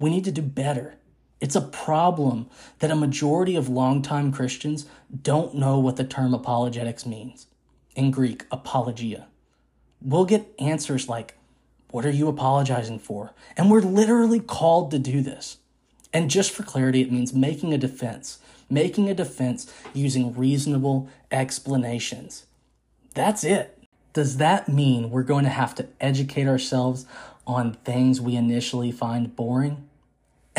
We 0.00 0.10
need 0.10 0.24
to 0.24 0.32
do 0.32 0.42
better. 0.42 0.96
It's 1.40 1.54
a 1.54 1.60
problem 1.60 2.48
that 2.80 2.90
a 2.90 2.96
majority 2.96 3.54
of 3.54 3.68
longtime 3.68 4.32
Christians 4.32 4.86
don't 5.22 5.54
know 5.54 5.78
what 5.78 5.96
the 5.96 6.04
term 6.04 6.34
apologetics 6.34 7.06
means. 7.06 7.46
In 7.94 8.10
Greek, 8.10 8.46
apologia. 8.50 9.28
We'll 10.02 10.24
get 10.24 10.52
answers 10.58 11.08
like, 11.08 11.34
What 11.90 12.06
are 12.06 12.10
you 12.10 12.28
apologizing 12.28 12.98
for? 12.98 13.32
And 13.56 13.70
we're 13.70 13.80
literally 13.80 14.40
called 14.40 14.90
to 14.90 14.98
do 14.98 15.20
this. 15.20 15.58
And 16.12 16.30
just 16.30 16.50
for 16.50 16.62
clarity, 16.62 17.02
it 17.02 17.12
means 17.12 17.32
making 17.32 17.72
a 17.72 17.78
defense, 17.78 18.38
making 18.68 19.08
a 19.08 19.14
defense 19.14 19.72
using 19.92 20.34
reasonable 20.34 21.08
explanations. 21.30 22.46
That's 23.14 23.44
it. 23.44 23.78
Does 24.12 24.38
that 24.38 24.68
mean 24.68 25.10
we're 25.10 25.22
going 25.22 25.44
to 25.44 25.50
have 25.50 25.74
to 25.76 25.86
educate 26.00 26.48
ourselves 26.48 27.06
on 27.46 27.74
things 27.74 28.20
we 28.20 28.34
initially 28.34 28.90
find 28.90 29.34
boring? 29.36 29.88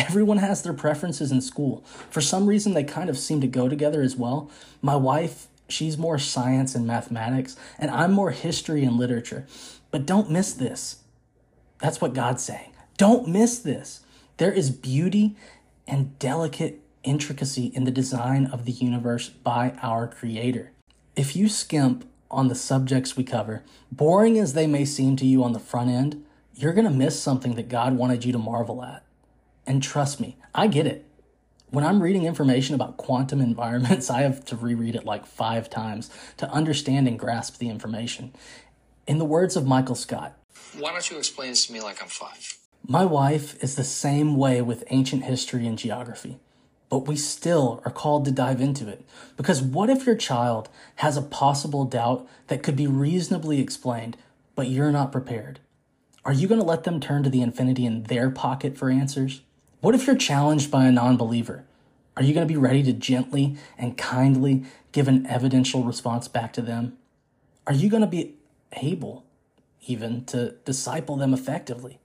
Everyone 0.07 0.37
has 0.37 0.63
their 0.63 0.73
preferences 0.73 1.31
in 1.31 1.41
school. 1.41 1.85
For 2.09 2.21
some 2.21 2.47
reason, 2.47 2.73
they 2.73 2.83
kind 2.83 3.07
of 3.07 3.19
seem 3.19 3.39
to 3.41 3.47
go 3.47 3.69
together 3.69 4.01
as 4.01 4.15
well. 4.15 4.49
My 4.81 4.95
wife, 4.95 5.45
she's 5.69 5.95
more 5.95 6.17
science 6.17 6.73
and 6.73 6.87
mathematics, 6.87 7.55
and 7.77 7.91
I'm 7.91 8.11
more 8.11 8.31
history 8.31 8.83
and 8.83 8.97
literature. 8.97 9.45
But 9.91 10.07
don't 10.07 10.31
miss 10.31 10.53
this. 10.53 11.03
That's 11.77 12.01
what 12.01 12.15
God's 12.15 12.41
saying. 12.41 12.73
Don't 12.97 13.27
miss 13.27 13.59
this. 13.59 14.01
There 14.37 14.51
is 14.51 14.71
beauty 14.71 15.35
and 15.87 16.17
delicate 16.17 16.81
intricacy 17.03 17.67
in 17.67 17.83
the 17.83 17.91
design 17.91 18.47
of 18.47 18.65
the 18.65 18.71
universe 18.71 19.29
by 19.29 19.75
our 19.83 20.07
Creator. 20.07 20.71
If 21.15 21.35
you 21.35 21.47
skimp 21.47 22.09
on 22.31 22.47
the 22.47 22.55
subjects 22.55 23.15
we 23.15 23.23
cover, 23.23 23.63
boring 23.91 24.39
as 24.39 24.53
they 24.53 24.65
may 24.65 24.85
seem 24.85 25.15
to 25.17 25.27
you 25.27 25.43
on 25.43 25.53
the 25.53 25.59
front 25.59 25.91
end, 25.91 26.25
you're 26.55 26.73
going 26.73 26.85
to 26.85 26.91
miss 26.91 27.21
something 27.21 27.53
that 27.53 27.69
God 27.69 27.95
wanted 27.95 28.25
you 28.25 28.31
to 28.31 28.39
marvel 28.39 28.83
at. 28.83 29.05
And 29.65 29.81
trust 29.81 30.19
me, 30.19 30.37
I 30.53 30.67
get 30.67 30.87
it. 30.87 31.05
When 31.69 31.85
I'm 31.85 32.01
reading 32.03 32.25
information 32.25 32.75
about 32.75 32.97
quantum 32.97 33.39
environments, 33.51 34.09
I 34.09 34.21
have 34.21 34.43
to 34.45 34.55
reread 34.55 34.95
it 34.95 35.05
like 35.05 35.25
five 35.25 35.69
times 35.69 36.09
to 36.37 36.49
understand 36.49 37.07
and 37.07 37.17
grasp 37.17 37.57
the 37.57 37.69
information. 37.69 38.33
In 39.07 39.17
the 39.17 39.25
words 39.25 39.55
of 39.55 39.65
Michael 39.65 39.95
Scott, 39.95 40.37
Why 40.77 40.91
don't 40.91 41.09
you 41.09 41.17
explain 41.17 41.49
this 41.49 41.67
to 41.67 41.73
me 41.73 41.81
like 41.81 42.01
I'm 42.01 42.09
five? 42.09 42.57
my 42.87 43.05
wife 43.05 43.61
is 43.63 43.75
the 43.75 43.83
same 43.83 44.35
way 44.35 44.59
with 44.61 44.83
ancient 44.89 45.23
history 45.23 45.67
and 45.67 45.77
geography, 45.77 46.39
but 46.89 47.07
we 47.07 47.15
still 47.15 47.79
are 47.85 47.91
called 47.91 48.25
to 48.25 48.31
dive 48.31 48.59
into 48.59 48.87
it. 48.87 49.05
Because 49.37 49.61
what 49.61 49.89
if 49.89 50.05
your 50.05 50.15
child 50.15 50.67
has 50.95 51.15
a 51.15 51.21
possible 51.21 51.85
doubt 51.85 52.27
that 52.47 52.63
could 52.63 52.75
be 52.75 52.87
reasonably 52.87 53.59
explained, 53.61 54.17
but 54.55 54.67
you're 54.67 54.91
not 54.91 55.11
prepared? 55.11 55.59
Are 56.25 56.33
you 56.33 56.47
going 56.47 56.59
to 56.59 56.65
let 56.65 56.83
them 56.83 56.99
turn 56.99 57.21
to 57.23 57.29
the 57.29 57.41
infinity 57.41 57.85
in 57.85 58.03
their 58.03 58.29
pocket 58.31 58.75
for 58.77 58.89
answers? 58.89 59.41
What 59.81 59.95
if 59.95 60.05
you're 60.05 60.15
challenged 60.15 60.69
by 60.69 60.85
a 60.85 60.91
non 60.91 61.17
believer? 61.17 61.65
Are 62.15 62.21
you 62.21 62.35
going 62.35 62.47
to 62.47 62.53
be 62.53 62.59
ready 62.59 62.83
to 62.83 62.93
gently 62.93 63.57
and 63.79 63.97
kindly 63.97 64.63
give 64.91 65.07
an 65.07 65.25
evidential 65.25 65.83
response 65.83 66.27
back 66.27 66.53
to 66.53 66.61
them? 66.61 66.97
Are 67.65 67.73
you 67.73 67.89
going 67.89 68.01
to 68.01 68.07
be 68.07 68.35
able, 68.73 69.25
even, 69.87 70.23
to 70.25 70.51
disciple 70.65 71.15
them 71.15 71.33
effectively? 71.33 71.99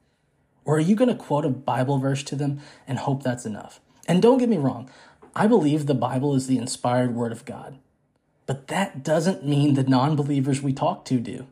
Or 0.65 0.77
are 0.77 0.81
you 0.81 0.97
going 0.97 1.11
to 1.11 1.15
quote 1.15 1.45
a 1.45 1.51
Bible 1.51 1.99
verse 1.99 2.23
to 2.25 2.35
them 2.35 2.61
and 2.89 2.99
hope 2.99 3.23
that's 3.23 3.45
enough? 3.45 3.79
And 4.09 4.23
don't 4.23 4.39
get 4.39 4.49
me 4.49 4.57
wrong, 4.57 4.89
I 5.35 5.47
believe 5.47 5.85
the 5.85 5.95
Bible 5.95 6.35
is 6.35 6.47
the 6.47 6.57
inspired 6.57 7.15
word 7.15 7.31
of 7.31 7.45
God. 7.45 7.79
But 8.47 8.69
that 8.69 9.05
doesn't 9.05 9.45
mean 9.45 9.75
the 9.75 9.85
non 9.85 10.17
believers 10.17 10.63
we 10.63 10.73
talk 10.73 11.05
to 11.07 11.21
do. 11.21 11.47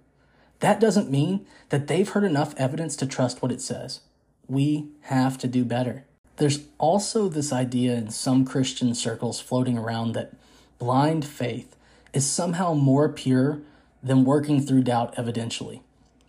That 0.61 0.81
doesn't 0.81 1.11
mean 1.11 1.45
that 1.69 1.87
they've 1.87 2.09
heard 2.09 2.25
enough 2.25 2.55
evidence 2.57 2.97
to 2.97 3.07
trust 3.07 3.43
what 3.43 3.53
it 3.53 3.61
says. 3.61 4.01
We 4.49 4.89
have 5.03 5.37
to 5.39 5.47
do 5.47 5.67
better. 5.67 6.07
There's 6.37 6.61
also 6.79 7.29
this 7.29 7.53
idea 7.53 7.95
in 7.95 8.11
some 8.11 8.45
Christian 8.45 8.95
circles 8.95 9.41
floating 9.41 9.79
around 9.79 10.13
that 10.13 10.33
blind 10.79 11.25
faith 11.25 11.77
is 12.13 12.27
somehow 12.27 12.75
more 12.75 13.09
pure 13.09 13.61
than 14.03 14.25
working 14.25 14.61
through 14.61 14.83
doubt 14.83 15.15
evidentially. 15.17 15.81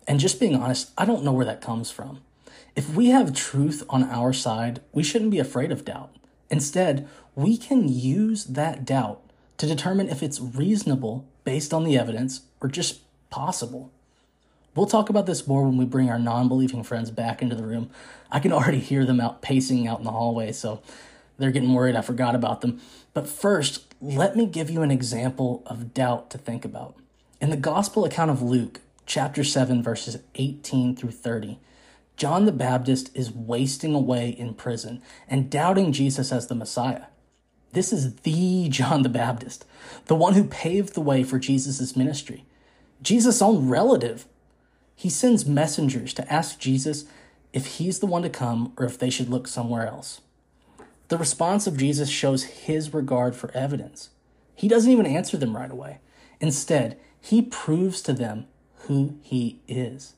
And 0.07 0.19
just 0.19 0.39
being 0.39 0.55
honest, 0.55 0.91
I 0.97 1.05
don't 1.05 1.23
know 1.23 1.31
where 1.31 1.45
that 1.45 1.61
comes 1.61 1.89
from. 1.89 2.21
If 2.75 2.93
we 2.93 3.07
have 3.07 3.33
truth 3.33 3.83
on 3.89 4.03
our 4.03 4.33
side, 4.33 4.81
we 4.91 5.01
shouldn't 5.01 5.31
be 5.31 5.39
afraid 5.39 5.71
of 5.71 5.85
doubt. 5.85 6.15
Instead, 6.49 7.07
we 7.33 7.57
can 7.57 7.87
use 7.87 8.45
that 8.45 8.85
doubt 8.85 9.21
to 9.57 9.65
determine 9.65 10.09
if 10.09 10.21
it's 10.21 10.39
reasonable 10.39 11.25
based 11.43 11.73
on 11.73 11.83
the 11.83 11.97
evidence 11.97 12.41
or 12.61 12.69
just 12.69 13.01
possible. 13.29 13.91
We'll 14.75 14.87
talk 14.87 15.09
about 15.09 15.25
this 15.25 15.47
more 15.47 15.63
when 15.63 15.77
we 15.77 15.85
bring 15.85 16.09
our 16.09 16.19
non 16.19 16.49
believing 16.49 16.83
friends 16.83 17.09
back 17.09 17.41
into 17.41 17.55
the 17.55 17.65
room. 17.65 17.89
I 18.29 18.39
can 18.39 18.51
already 18.51 18.79
hear 18.79 19.05
them 19.05 19.21
out 19.21 19.41
pacing 19.41 19.87
out 19.87 19.99
in 19.99 20.05
the 20.05 20.11
hallway, 20.11 20.51
so 20.51 20.81
they're 21.37 21.51
getting 21.51 21.73
worried 21.73 21.95
I 21.95 22.01
forgot 22.01 22.35
about 22.35 22.61
them. 22.61 22.81
But 23.13 23.27
first, 23.27 23.93
let 24.01 24.35
me 24.35 24.45
give 24.45 24.69
you 24.69 24.81
an 24.81 24.91
example 24.91 25.63
of 25.65 25.93
doubt 25.93 26.29
to 26.31 26.37
think 26.37 26.65
about. 26.65 26.95
In 27.39 27.49
the 27.49 27.57
Gospel 27.57 28.03
account 28.03 28.31
of 28.31 28.41
Luke, 28.41 28.81
chapter 29.05 29.43
7, 29.43 29.81
verses 29.81 30.17
18 30.35 30.95
through 30.95 31.11
30, 31.11 31.57
John 32.17 32.45
the 32.45 32.51
Baptist 32.51 33.11
is 33.13 33.31
wasting 33.31 33.93
away 33.93 34.29
in 34.29 34.53
prison 34.53 35.01
and 35.27 35.49
doubting 35.49 35.93
Jesus 35.93 36.31
as 36.31 36.47
the 36.47 36.55
Messiah. 36.55 37.05
This 37.71 37.93
is 37.93 38.15
the 38.17 38.67
John 38.69 39.03
the 39.03 39.09
Baptist, 39.09 39.65
the 40.05 40.15
one 40.15 40.33
who 40.33 40.45
paved 40.45 40.93
the 40.93 41.01
way 41.01 41.23
for 41.23 41.39
Jesus' 41.39 41.95
ministry. 41.95 42.45
Jesus' 43.01 43.41
own 43.41 43.69
relative 43.69 44.25
he 44.95 45.09
sends 45.09 45.45
messengers 45.45 46.13
to 46.13 46.33
ask 46.33 46.57
Jesus 46.57 47.05
if 47.53 47.77
he's 47.77 47.99
the 47.99 48.05
one 48.05 48.23
to 48.23 48.29
come 48.29 48.73
or 48.77 48.85
if 48.85 48.97
they 48.97 49.09
should 49.09 49.29
look 49.29 49.47
somewhere 49.47 49.87
else. 49.87 50.21
The 51.09 51.17
response 51.17 51.67
of 51.67 51.77
Jesus 51.77 52.09
shows 52.09 52.43
his 52.43 52.93
regard 52.93 53.35
for 53.35 53.51
evidence. 53.51 54.09
He 54.55 54.67
doesn't 54.67 54.91
even 54.91 55.05
answer 55.05 55.37
them 55.37 55.55
right 55.55 55.69
away. 55.69 55.99
Instead, 56.39 56.97
he 57.19 57.41
proves 57.41 58.01
to 58.01 58.13
them 58.13 58.47
who 58.87 59.17
he 59.21 59.59
is. 59.67 60.13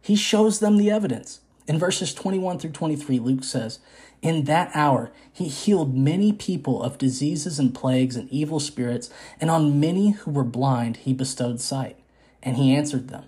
He 0.00 0.16
shows 0.16 0.60
them 0.60 0.76
the 0.76 0.90
evidence. 0.90 1.40
In 1.66 1.78
verses 1.78 2.12
21 2.12 2.58
through 2.58 2.72
23, 2.72 3.18
Luke 3.18 3.44
says, 3.44 3.78
In 4.20 4.44
that 4.44 4.70
hour 4.74 5.10
he 5.32 5.48
healed 5.48 5.96
many 5.96 6.32
people 6.32 6.82
of 6.82 6.98
diseases 6.98 7.58
and 7.58 7.74
plagues 7.74 8.16
and 8.16 8.28
evil 8.30 8.60
spirits, 8.60 9.08
and 9.40 9.50
on 9.50 9.80
many 9.80 10.10
who 10.10 10.30
were 10.30 10.44
blind 10.44 10.98
he 10.98 11.14
bestowed 11.14 11.60
sight. 11.60 11.98
And 12.42 12.56
he 12.56 12.74
answered 12.74 13.08
them, 13.08 13.24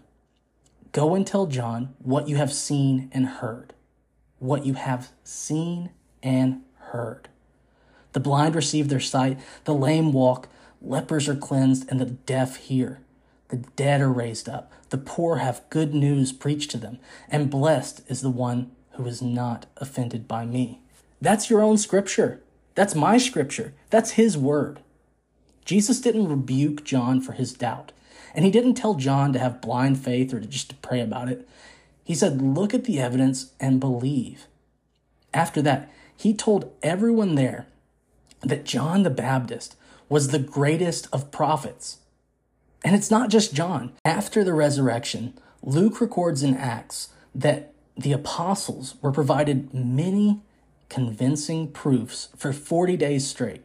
Go 0.97 1.15
and 1.15 1.27
tell 1.27 1.45
John 1.45 1.93
what 1.99 2.27
you 2.27 2.37
have 2.37 2.55
seen 2.55 3.11
and 3.13 3.27
heard. 3.27 3.75
What 4.39 4.65
you 4.65 4.73
have 4.73 5.11
seen 5.25 5.91
and 6.23 6.63
heard. 6.79 7.29
The 8.15 8.21
blind 8.21 8.55
receive 8.55 8.89
their 8.89 8.99
sight, 8.99 9.39
the 9.65 9.75
lame 9.75 10.11
walk, 10.11 10.49
lepers 10.81 11.29
are 11.29 11.37
cleansed, 11.37 11.87
and 11.91 12.01
the 12.01 12.07
deaf 12.07 12.57
hear. 12.57 13.01
The 13.49 13.59
dead 13.59 14.01
are 14.01 14.11
raised 14.11 14.49
up, 14.49 14.73
the 14.89 14.97
poor 14.97 15.37
have 15.37 15.69
good 15.69 15.93
news 15.93 16.33
preached 16.33 16.71
to 16.71 16.79
them, 16.79 16.99
and 17.29 17.51
blessed 17.51 18.01
is 18.09 18.23
the 18.23 18.31
one 18.31 18.71
who 18.93 19.05
is 19.05 19.21
not 19.21 19.67
offended 19.77 20.27
by 20.27 20.47
me. 20.47 20.81
That's 21.21 21.51
your 21.51 21.61
own 21.61 21.77
scripture. 21.77 22.41
That's 22.75 22.95
my 22.95 23.19
scripture. 23.19 23.75
That's 23.91 24.13
his 24.13 24.39
word. 24.39 24.81
Jesus 25.67 26.01
didn't 26.01 26.29
rebuke 26.29 26.85
John 26.85 27.21
for 27.21 27.33
his 27.33 27.53
doubt. 27.53 27.93
And 28.37 28.45
he 28.45 28.51
didn't 28.51 28.75
tell 28.75 28.95
John 28.95 29.33
to 29.33 29.39
have 29.39 29.63
blind 29.63 29.99
faith 29.99 30.33
or 30.35 30.41
to 30.41 30.47
just 30.47 30.69
to 30.69 30.77
pray 30.77 31.01
about 31.01 31.31
it. 31.31 31.49
He 32.05 32.15
said, 32.15 32.43
Look 32.43 32.75
at 32.75 32.85
the 32.85 33.01
evidence 33.01 33.53
and 33.59 33.81
believe. 33.81 34.47
After 35.33 35.63
that, 35.63 35.91
he 36.15 36.35
told 36.35 36.71
everyone 36.83 37.35
there 37.35 37.67
that 38.43 38.65
John 38.65 39.03
the 39.03 39.11
Baptist 39.11 39.75
was 40.11 40.29
the 40.29 40.39
greatest 40.39 41.09
of 41.13 41.33
prophets. 41.33 41.99
And 42.85 42.95
it's 42.95 43.11
not 43.11 43.31
just 43.31 43.55
John. 43.55 43.93
After 44.05 44.45
the 44.45 44.53
resurrection, 44.53 45.35
Luke 45.63 46.01
records 46.01 46.43
in 46.43 46.57
Acts 46.57 47.09
that 47.35 47.73
the 47.97 48.13
apostles 48.13 48.95
were 49.01 49.11
provided 49.13 49.73
many 49.73 50.43
convincing 50.89 51.73
proofs 51.73 52.29
for 52.37 52.53
40 52.53 52.97
days 52.97 53.27
straight. 53.27 53.65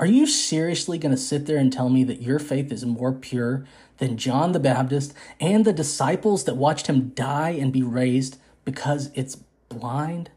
Are 0.00 0.06
you 0.06 0.26
seriously 0.26 0.96
going 0.96 1.14
to 1.14 1.20
sit 1.20 1.46
there 1.46 1.58
and 1.58 1.72
tell 1.72 1.88
me 1.88 2.04
that 2.04 2.22
your 2.22 2.38
faith 2.38 2.72
is 2.72 2.86
more 2.86 3.12
pure 3.12 3.64
than 3.98 4.16
John 4.16 4.52
the 4.52 4.60
Baptist 4.60 5.12
and 5.40 5.64
the 5.64 5.72
disciples 5.72 6.44
that 6.44 6.56
watched 6.56 6.86
him 6.86 7.10
die 7.10 7.50
and 7.50 7.72
be 7.72 7.82
raised 7.82 8.38
because 8.64 9.10
it's 9.14 9.36
blind? 9.68 10.30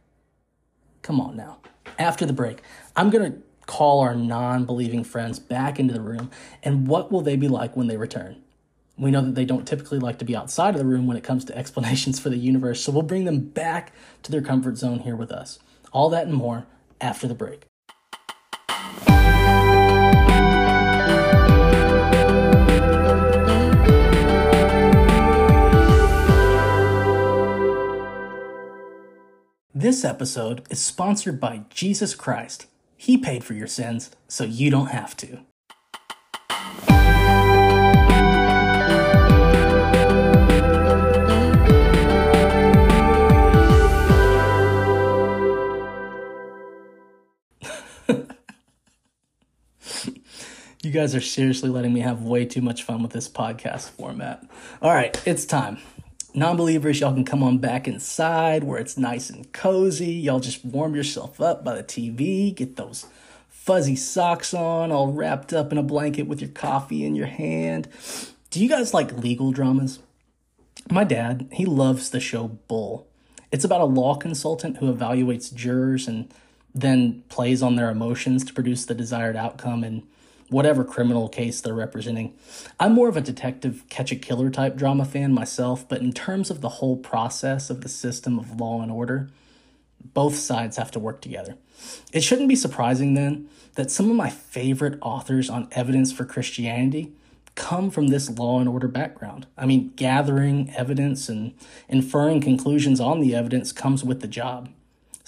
Come 1.02 1.20
on 1.20 1.36
now. 1.36 1.58
After 1.98 2.26
the 2.26 2.34
break, 2.34 2.62
I'm 2.96 3.10
going 3.10 3.32
to 3.32 3.40
call 3.66 4.02
our 4.02 4.16
non 4.16 4.66
believing 4.66 5.04
friends 5.04 5.40
back 5.40 5.80
into 5.80 5.94
the 5.94 6.02
room, 6.02 6.30
and 6.64 6.88
what 6.88 7.12
will 7.12 7.22
they 7.22 7.36
be 7.36 7.48
like 7.48 7.76
when 7.76 7.88
they 7.88 7.98
return? 7.98 8.42
We 8.98 9.12
know 9.12 9.22
that 9.22 9.36
they 9.36 9.46
don't 9.46 9.68
typically 9.68 10.00
like 10.00 10.20
to 10.20 10.26
be 10.26 10.36
outside 10.36 10.76
of 10.76 10.80
the 10.80 10.86
room 10.86 11.08
when 11.08 11.18
it 11.18 11.24
comes 11.24 11.46
to 11.46 11.58
explanations 11.58 12.20
for 12.20 12.30
the 12.30 12.38
universe, 12.38 12.82
so 12.82 12.92
we'll 12.92 13.04
bring 13.04 13.26
them 13.26 13.40
back 13.40 13.94
to 14.24 14.32
their 14.32 14.42
comfort 14.42 14.78
zone 14.78 15.00
here 15.00 15.16
with 15.16 15.32
us. 15.32 15.60
All 15.92 16.10
that 16.10 16.28
and 16.28 16.36
more 16.36 16.66
after 17.00 17.28
the 17.28 17.36
break. 17.36 17.71
This 29.82 30.06
episode 30.06 30.62
is 30.70 30.80
sponsored 30.80 31.40
by 31.40 31.64
Jesus 31.72 32.14
Christ. 32.14 32.68
He 32.98 33.18
paid 33.18 33.44
for 33.44 33.56
your 33.56 33.66
sins, 33.66 34.12
so 34.28 34.44
you 34.44 34.70
don't 34.70 34.92
have 34.92 35.18
to. 35.18 35.40
You 50.84 50.90
guys 50.90 51.14
are 51.16 51.22
seriously 51.22 51.70
letting 51.70 51.94
me 51.94 52.00
have 52.02 52.24
way 52.24 52.44
too 52.44 52.62
much 52.62 52.82
fun 52.84 53.04
with 53.04 53.12
this 53.12 53.30
podcast 53.30 53.92
format. 53.92 54.44
All 54.82 54.92
right, 54.92 55.16
it's 55.28 55.46
time. 55.46 55.78
Non 56.34 56.56
believers, 56.56 57.02
y'all 57.02 57.14
can 57.14 57.26
come 57.26 57.44
on 57.44 57.58
back 57.58 57.90
inside 57.90 58.64
where 58.64 58.80
it's 58.80 58.98
nice 58.98 59.30
and 59.30 59.52
cozy. 59.52 60.14
Y'all 60.14 60.40
just 60.40 60.64
warm 60.64 60.96
yourself 60.96 61.42
up 61.42 61.66
by 61.66 61.76
the 61.76 61.84
TV, 61.84 62.56
get 62.56 62.78
those 62.78 63.06
fuzzy 63.50 63.98
socks 63.98 64.54
on, 64.54 64.94
all 64.94 65.12
wrapped 65.12 65.52
up 65.52 65.74
in 65.74 65.78
a 65.78 65.84
blanket 65.84 66.28
with 66.28 66.40
your 66.40 66.50
coffee 66.52 67.04
in 67.04 67.16
your 67.16 67.28
hand. 67.28 67.90
Do 68.50 68.62
you 68.62 68.70
guys 68.70 68.94
like 68.94 69.12
legal 69.18 69.52
dramas? 69.52 70.00
My 70.90 71.04
dad, 71.04 71.50
he 71.52 71.66
loves 71.66 72.10
the 72.10 72.22
show 72.22 72.48
Bull. 72.70 73.08
It's 73.52 73.66
about 73.66 73.82
a 73.82 73.86
law 73.86 74.16
consultant 74.16 74.78
who 74.78 74.94
evaluates 74.94 75.54
jurors 75.54 76.08
and 76.08 76.34
then 76.74 77.24
plays 77.28 77.62
on 77.62 77.76
their 77.76 77.92
emotions 77.92 78.46
to 78.46 78.54
produce 78.54 78.86
the 78.86 78.96
desired 78.96 79.36
outcome 79.36 79.84
in 79.84 80.04
whatever 80.52 80.84
criminal 80.84 81.30
case 81.30 81.62
they're 81.62 81.74
representing. 81.74 82.36
I'm 82.78 82.92
more 82.92 83.08
of 83.08 83.16
a 83.16 83.22
detective 83.22 83.86
catch 83.90 84.12
a 84.12 84.18
killer 84.18 84.50
type 84.50 84.76
drama 84.76 85.06
fan 85.06 85.34
myself, 85.34 85.88
but 85.88 86.02
in 86.02 86.12
terms 86.12 86.52
of 86.52 86.60
the 86.60 86.70
whole 86.70 86.98
process 86.98 87.70
of 87.70 87.82
the 87.82 87.90
system 87.90 88.38
of 88.38 88.60
law 88.60 88.82
and 88.82 88.92
order, 88.92 89.30
both 90.14 90.36
sides 90.36 90.76
have 90.76 90.92
to 90.92 91.00
work 91.00 91.22
together. 91.22 91.56
It 92.12 92.22
shouldn't 92.22 92.50
be 92.50 92.58
surprising 92.58 93.14
then 93.14 93.48
that 93.76 93.90
some 93.90 94.10
of 94.10 94.18
my 94.18 94.30
favorite 94.30 95.00
authors 95.02 95.50
on 95.50 95.70
evidence 95.72 96.12
for 96.12 96.26
Christianity 96.26 97.14
come 97.56 97.90
from 97.90 98.08
this 98.08 98.30
law 98.30 98.60
and 98.60 98.68
order 98.68 98.90
background. 98.90 99.48
I 99.58 99.66
mean, 99.66 99.94
gathering 99.96 100.74
evidence 100.76 101.30
and 101.30 101.54
inferring 101.88 102.42
conclusions 102.42 103.00
on 103.00 103.22
the 103.22 103.34
evidence 103.34 103.72
comes 103.72 104.04
with 104.04 104.20
the 104.20 104.28
job. 104.28 104.70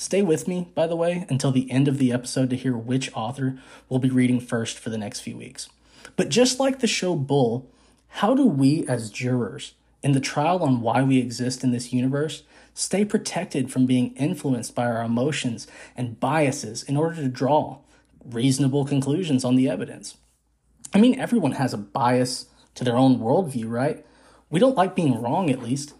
Stay 0.04 0.22
with 0.22 0.50
me, 0.50 0.68
by 0.76 0.86
the 0.86 0.98
way, 0.98 1.26
until 1.30 1.54
the 1.54 1.72
end 1.72 1.88
of 1.88 1.98
the 1.98 2.12
episode 2.12 2.50
to 2.50 2.58
hear 2.58 2.76
which 2.76 3.10
author 3.14 3.58
we'll 3.88 4.02
be 4.02 4.10
reading 4.10 4.42
first 4.42 4.78
for 4.78 4.90
the 4.90 4.98
next 4.98 5.22
few 5.22 5.38
weeks. 5.38 5.70
But 6.18 6.28
just 6.28 6.60
like 6.60 6.80
the 6.80 6.88
show 6.88 7.16
Bull, 7.16 7.72
how 8.10 8.36
do 8.36 8.46
we 8.46 8.86
as 8.86 9.10
jurors, 9.10 9.76
in 10.04 10.12
the 10.12 10.20
trial 10.20 10.62
on 10.62 10.82
why 10.82 11.02
we 11.04 11.20
exist 11.20 11.64
in 11.64 11.72
this 11.72 11.94
universe, 11.94 12.44
stay 12.74 13.06
protected 13.06 13.72
from 13.72 13.86
being 13.86 14.14
influenced 14.16 14.76
by 14.76 14.88
our 14.88 15.02
emotions 15.02 15.68
and 15.96 16.20
biases 16.20 16.84
in 16.84 16.98
order 16.98 17.16
to 17.16 17.30
draw 17.30 17.78
reasonable 18.26 18.84
conclusions 18.84 19.46
on 19.46 19.56
the 19.56 19.70
evidence? 19.70 20.18
I 20.94 21.00
mean, 21.00 21.18
everyone 21.18 21.54
has 21.54 21.74
a 21.74 21.78
bias 21.78 22.48
to 22.76 22.84
their 22.84 22.98
own 22.98 23.20
worldview, 23.20 23.70
right? 23.70 24.06
We 24.50 24.60
don't 24.60 24.76
like 24.76 24.98
being 24.98 25.22
wrong, 25.22 25.50
at 25.50 25.64
least. 25.64 25.94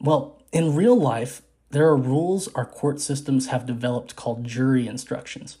Well, 0.00 0.40
in 0.52 0.74
real 0.74 0.96
life, 0.98 1.42
there 1.72 1.88
are 1.88 1.96
rules 1.96 2.48
our 2.48 2.66
court 2.66 3.00
systems 3.00 3.46
have 3.46 3.64
developed 3.64 4.14
called 4.14 4.44
jury 4.44 4.86
instructions. 4.86 5.56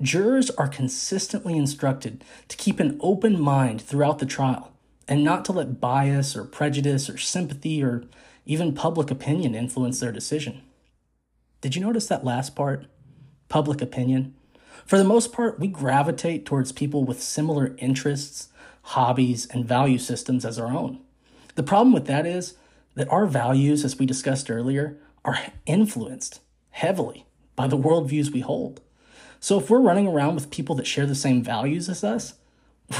Jurors 0.00 0.50
are 0.50 0.68
consistently 0.68 1.56
instructed 1.56 2.22
to 2.46 2.56
keep 2.56 2.78
an 2.78 2.96
open 3.00 3.40
mind 3.40 3.82
throughout 3.82 4.20
the 4.20 4.26
trial 4.26 4.72
and 5.08 5.24
not 5.24 5.44
to 5.44 5.52
let 5.52 5.80
bias 5.80 6.36
or 6.36 6.44
prejudice 6.44 7.10
or 7.10 7.18
sympathy 7.18 7.82
or 7.82 8.04
even 8.46 8.72
public 8.72 9.10
opinion 9.10 9.56
influence 9.56 9.98
their 9.98 10.12
decision. 10.12 10.62
Did 11.60 11.74
you 11.74 11.82
notice 11.82 12.06
that 12.06 12.24
last 12.24 12.54
part? 12.54 12.86
Public 13.48 13.82
opinion. 13.82 14.34
For 14.86 14.96
the 14.96 15.02
most 15.02 15.32
part, 15.32 15.58
we 15.58 15.66
gravitate 15.66 16.46
towards 16.46 16.70
people 16.70 17.02
with 17.02 17.20
similar 17.20 17.74
interests, 17.78 18.48
hobbies, 18.82 19.46
and 19.46 19.66
value 19.66 19.98
systems 19.98 20.44
as 20.44 20.56
our 20.56 20.68
own. 20.68 21.00
The 21.56 21.64
problem 21.64 21.92
with 21.92 22.06
that 22.06 22.26
is 22.26 22.54
that 22.94 23.08
our 23.08 23.26
values, 23.26 23.84
as 23.84 23.98
we 23.98 24.06
discussed 24.06 24.50
earlier, 24.50 24.96
are 25.24 25.38
influenced 25.66 26.40
heavily 26.70 27.26
by 27.56 27.66
the 27.66 27.78
worldviews 27.78 28.32
we 28.32 28.40
hold. 28.40 28.80
So 29.40 29.58
if 29.58 29.70
we're 29.70 29.80
running 29.80 30.06
around 30.06 30.34
with 30.34 30.50
people 30.50 30.74
that 30.76 30.86
share 30.86 31.06
the 31.06 31.14
same 31.14 31.42
values 31.42 31.88
as 31.88 32.02
us, 32.02 32.34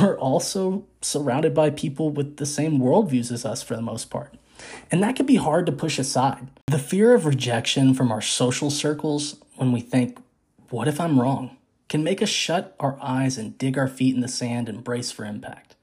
we're 0.01 0.19
also 0.19 0.87
surrounded 1.01 1.55
by 1.55 1.71
people 1.71 2.11
with 2.11 2.37
the 2.37 2.47
same 2.47 2.79
worldviews 2.79 3.33
as 3.33 3.45
us 3.45 3.63
for 3.63 3.75
the 3.75 3.83
most 3.83 4.11
part. 4.11 4.35
And 4.91 5.03
that 5.03 5.17
can 5.17 5.27
be 5.27 5.37
hard 5.37 5.67
to 5.67 5.73
push 5.73 5.99
aside. 5.99 6.49
The 6.67 6.79
fear 6.79 7.15
of 7.15 7.27
rejection 7.27 7.95
from 7.95 8.13
our 8.13 8.21
social 8.21 8.71
circles 8.71 9.37
when 9.57 9.73
we 9.73 9.81
think, 9.81 10.19
what 10.71 10.89
if 10.89 11.01
I'm 11.01 11.21
wrong? 11.21 11.57
can 11.89 12.05
make 12.05 12.23
us 12.23 12.29
shut 12.29 12.75
our 12.79 12.99
eyes 13.01 13.39
and 13.39 13.57
dig 13.59 13.79
our 13.79 13.89
feet 13.89 14.15
in 14.15 14.21
the 14.21 14.29
sand 14.29 14.69
and 14.69 14.85
brace 14.85 15.11
for 15.11 15.25
impact. 15.25 15.75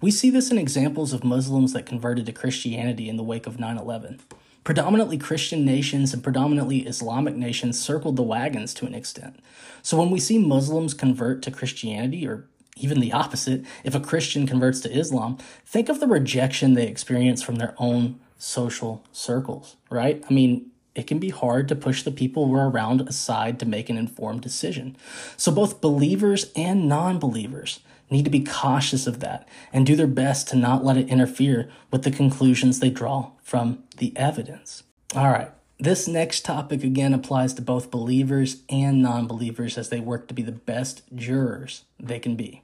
We 0.00 0.10
see 0.10 0.30
this 0.30 0.50
in 0.50 0.58
examples 0.58 1.12
of 1.12 1.22
Muslims 1.22 1.72
that 1.74 1.86
converted 1.86 2.26
to 2.26 2.32
Christianity 2.32 3.08
in 3.08 3.16
the 3.16 3.22
wake 3.22 3.46
of 3.46 3.60
9 3.60 3.78
11. 3.78 4.20
Predominantly 4.64 5.18
Christian 5.18 5.64
nations 5.64 6.14
and 6.14 6.22
predominantly 6.22 6.86
Islamic 6.86 7.34
nations 7.34 7.80
circled 7.80 8.16
the 8.16 8.22
wagons 8.22 8.72
to 8.74 8.86
an 8.86 8.94
extent. 8.94 9.40
So 9.82 9.98
when 9.98 10.10
we 10.10 10.20
see 10.20 10.38
Muslims 10.38 10.94
convert 10.94 11.42
to 11.42 11.50
Christianity, 11.50 12.26
or 12.26 12.46
even 12.76 13.00
the 13.00 13.12
opposite, 13.12 13.64
if 13.82 13.94
a 13.94 14.00
Christian 14.00 14.46
converts 14.46 14.80
to 14.80 14.92
Islam, 14.96 15.36
think 15.66 15.88
of 15.88 15.98
the 15.98 16.06
rejection 16.06 16.74
they 16.74 16.86
experience 16.86 17.42
from 17.42 17.56
their 17.56 17.74
own 17.78 18.20
social 18.38 19.04
circles, 19.12 19.76
right? 19.90 20.24
I 20.28 20.32
mean, 20.32 20.70
it 20.94 21.06
can 21.06 21.18
be 21.18 21.30
hard 21.30 21.68
to 21.68 21.76
push 21.76 22.02
the 22.02 22.10
people 22.10 22.46
we're 22.46 22.68
around 22.68 23.00
aside 23.02 23.58
to 23.60 23.66
make 23.66 23.88
an 23.88 23.96
informed 23.96 24.42
decision. 24.42 24.96
So 25.36 25.50
both 25.50 25.80
believers 25.80 26.52
and 26.54 26.88
non 26.88 27.18
believers 27.18 27.80
need 28.12 28.24
to 28.24 28.30
be 28.30 28.44
cautious 28.44 29.06
of 29.06 29.20
that 29.20 29.48
and 29.72 29.86
do 29.86 29.96
their 29.96 30.06
best 30.06 30.46
to 30.48 30.56
not 30.56 30.84
let 30.84 30.96
it 30.96 31.08
interfere 31.08 31.70
with 31.90 32.02
the 32.02 32.10
conclusions 32.10 32.78
they 32.78 32.90
draw 32.90 33.32
from 33.42 33.82
the 33.96 34.16
evidence. 34.16 34.84
All 35.16 35.30
right. 35.30 35.50
This 35.78 36.06
next 36.06 36.44
topic 36.44 36.84
again 36.84 37.12
applies 37.12 37.54
to 37.54 37.62
both 37.62 37.90
believers 37.90 38.62
and 38.68 39.02
non 39.02 39.26
believers 39.26 39.76
as 39.76 39.88
they 39.88 39.98
work 39.98 40.28
to 40.28 40.34
be 40.34 40.42
the 40.42 40.52
best 40.52 41.02
jurors 41.12 41.84
they 41.98 42.20
can 42.20 42.36
be. 42.36 42.62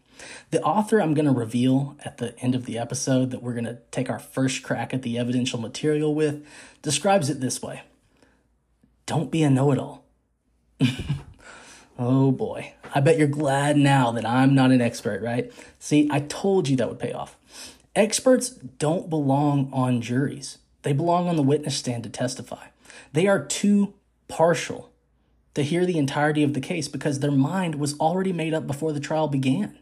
The 0.51 0.63
author 0.63 1.01
I'm 1.01 1.15
going 1.15 1.27
to 1.27 1.33
reveal 1.33 1.97
at 2.05 2.19
the 2.19 2.39
end 2.39 2.55
of 2.55 2.65
the 2.65 2.79
episode 2.79 3.31
that 3.31 3.43
we're 3.43 3.55
going 3.55 3.65
to 3.65 3.79
take 3.91 4.09
our 4.09 4.19
first 4.19 4.63
crack 4.63 4.95
at 4.95 5.03
the 5.03 5.19
evidential 5.19 5.61
material 5.61 6.15
with 6.15 6.47
describes 6.83 7.29
it 7.29 7.41
this 7.41 7.61
way 7.61 7.83
Don't 9.07 9.33
be 9.33 9.43
a 9.43 9.51
know 9.51 9.73
it 9.73 9.79
all. 9.79 10.05
Oh 11.99 12.31
boy. 12.31 12.75
I 12.95 13.01
bet 13.01 13.19
you're 13.19 13.27
glad 13.27 13.77
now 13.77 14.13
that 14.13 14.25
I'm 14.25 14.55
not 14.55 14.71
an 14.71 14.81
expert, 14.81 15.21
right? 15.21 15.53
See, 15.79 16.09
I 16.13 16.21
told 16.21 16.69
you 16.69 16.77
that 16.77 16.89
would 16.89 17.01
pay 17.01 17.13
off. 17.13 17.37
Experts 17.97 18.51
don't 18.51 19.11
belong 19.11 19.69
on 19.73 20.01
juries, 20.01 20.59
they 20.83 20.93
belong 20.93 21.29
on 21.29 21.37
the 21.37 21.43
witness 21.43 21.77
stand 21.77 22.05
to 22.05 22.11
testify. 22.11 22.69
They 23.13 23.27
are 23.27 23.45
too 23.45 23.95
partial 24.29 24.93
to 25.55 25.65
hear 25.65 25.85
the 25.85 25.99
entirety 25.99 26.45
of 26.45 26.55
the 26.55 26.61
case 26.61 26.87
because 26.87 27.19
their 27.19 27.33
mind 27.33 27.75
was 27.75 27.99
already 27.99 28.33
made 28.33 28.55
up 28.55 28.67
before 28.67 28.93
the 28.93 29.01
trial 29.01 29.27
began. 29.27 29.77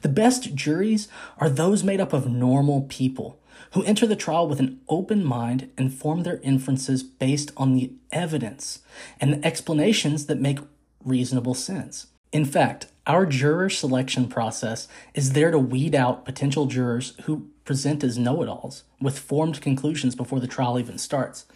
The 0.00 0.08
best 0.08 0.54
juries 0.54 1.06
are 1.38 1.48
those 1.48 1.84
made 1.84 2.00
up 2.00 2.12
of 2.12 2.28
normal 2.28 2.82
people 2.82 3.38
who 3.72 3.84
enter 3.84 4.06
the 4.06 4.16
trial 4.16 4.48
with 4.48 4.58
an 4.58 4.80
open 4.88 5.24
mind 5.24 5.70
and 5.78 5.94
form 5.94 6.24
their 6.24 6.40
inferences 6.42 7.02
based 7.02 7.52
on 7.56 7.74
the 7.74 7.92
evidence 8.10 8.80
and 9.20 9.32
the 9.32 9.46
explanations 9.46 10.26
that 10.26 10.40
make 10.40 10.58
reasonable 11.04 11.54
sense. 11.54 12.08
In 12.32 12.44
fact, 12.44 12.86
our 13.06 13.26
juror 13.26 13.68
selection 13.68 14.28
process 14.28 14.88
is 15.14 15.32
there 15.32 15.50
to 15.50 15.58
weed 15.58 15.94
out 15.94 16.24
potential 16.24 16.66
jurors 16.66 17.14
who 17.24 17.50
present 17.64 18.02
as 18.02 18.18
know 18.18 18.42
it 18.42 18.48
alls 18.48 18.84
with 19.00 19.18
formed 19.18 19.60
conclusions 19.60 20.14
before 20.14 20.40
the 20.40 20.46
trial 20.46 20.78
even 20.78 20.98
starts. 20.98 21.46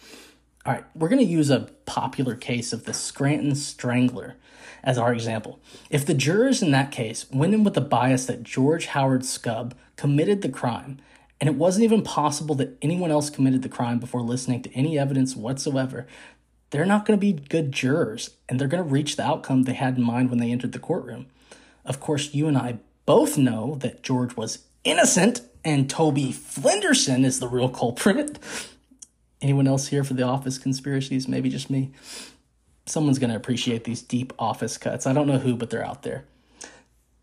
All 0.65 0.73
right, 0.73 0.83
we're 0.93 1.09
going 1.09 1.25
to 1.25 1.31
use 1.31 1.49
a 1.49 1.69
popular 1.85 2.35
case 2.35 2.73
of 2.73 2.83
the 2.83 2.93
Scranton 2.93 3.55
Strangler 3.55 4.35
as 4.83 4.97
our 4.97 5.13
example. 5.13 5.59
If 5.89 6.05
the 6.05 6.13
jurors 6.13 6.61
in 6.61 6.71
that 6.71 6.91
case 6.91 7.25
went 7.31 7.53
in 7.53 7.63
with 7.63 7.73
the 7.73 7.81
bias 7.81 8.25
that 8.25 8.43
George 8.43 8.87
Howard 8.87 9.21
Skub 9.21 9.71
committed 9.95 10.41
the 10.41 10.49
crime, 10.49 10.99
and 11.39 11.47
it 11.47 11.55
wasn't 11.55 11.85
even 11.85 12.01
possible 12.01 12.55
that 12.55 12.77
anyone 12.81 13.11
else 13.11 13.29
committed 13.29 13.61
the 13.61 13.69
crime 13.69 13.99
before 13.99 14.21
listening 14.21 14.61
to 14.63 14.73
any 14.73 14.97
evidence 14.99 15.35
whatsoever, 15.35 16.07
they're 16.69 16.85
not 16.85 17.05
going 17.05 17.17
to 17.17 17.21
be 17.21 17.33
good 17.33 17.71
jurors 17.71 18.31
and 18.47 18.59
they're 18.59 18.67
going 18.67 18.83
to 18.83 18.89
reach 18.89 19.15
the 19.15 19.25
outcome 19.25 19.63
they 19.63 19.73
had 19.73 19.97
in 19.97 20.03
mind 20.03 20.29
when 20.29 20.39
they 20.39 20.51
entered 20.51 20.73
the 20.73 20.79
courtroom. 20.79 21.27
Of 21.85 21.99
course, 21.99 22.33
you 22.33 22.47
and 22.47 22.57
I 22.57 22.79
both 23.05 23.37
know 23.37 23.75
that 23.75 24.03
George 24.03 24.35
was 24.35 24.59
innocent 24.83 25.41
and 25.63 25.89
Toby 25.89 26.31
Flenderson 26.31 27.23
is 27.23 27.39
the 27.39 27.47
real 27.47 27.69
culprit. 27.69 28.39
Anyone 29.41 29.67
else 29.67 29.87
here 29.87 30.03
for 30.03 30.13
the 30.13 30.23
office 30.23 30.57
conspiracies? 30.57 31.27
Maybe 31.27 31.49
just 31.49 31.69
me. 31.69 31.91
Someone's 32.85 33.19
going 33.19 33.29
to 33.29 33.35
appreciate 33.35 33.83
these 33.83 34.01
deep 34.01 34.33
office 34.39 34.77
cuts. 34.77 35.05
I 35.05 35.13
don't 35.13 35.27
know 35.27 35.39
who, 35.39 35.55
but 35.55 35.69
they're 35.69 35.85
out 35.85 36.03
there. 36.03 36.25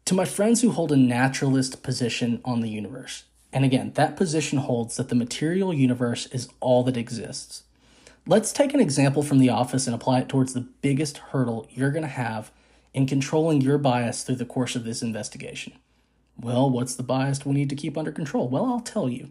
To 0.07 0.15
my 0.15 0.27
friends 0.27 0.61
who 0.61 0.71
hold 0.71 0.93
a 0.93 0.97
naturalist 0.97 1.83
position 1.83 2.41
on 2.45 2.61
the 2.61 2.69
universe, 2.69 3.25
and 3.53 3.65
again, 3.65 3.93
that 3.95 4.17
position 4.17 4.59
holds 4.59 4.97
that 4.97 5.09
the 5.09 5.15
material 5.15 5.73
universe 5.73 6.27
is 6.27 6.49
all 6.61 6.83
that 6.85 6.97
exists. 6.97 7.63
Let's 8.27 8.53
take 8.53 8.73
an 8.73 8.81
example 8.81 9.23
from 9.23 9.39
the 9.39 9.51
office 9.51 9.87
and 9.87 9.95
apply 9.95 10.21
it 10.21 10.31
towards 10.31 10.55
the 10.55 10.67
biggest 10.81 11.19
hurdle 11.19 11.69
you're 11.71 11.91
going 11.91 12.05
to 12.05 12.09
have 12.09 12.51
in 12.95 13.07
controlling 13.07 13.61
your 13.61 13.77
bias 13.77 14.23
through 14.23 14.37
the 14.37 14.47
course 14.47 14.75
of 14.75 14.85
this 14.85 15.03
investigation. 15.03 15.75
Well, 16.41 16.71
what's 16.71 16.95
the 16.95 17.03
bias 17.03 17.45
we 17.45 17.53
need 17.53 17.69
to 17.69 17.77
keep 17.77 17.99
under 17.99 18.11
control? 18.11 18.49
Well, 18.49 18.65
I'll 18.65 18.81
tell 18.81 19.11
you. 19.11 19.29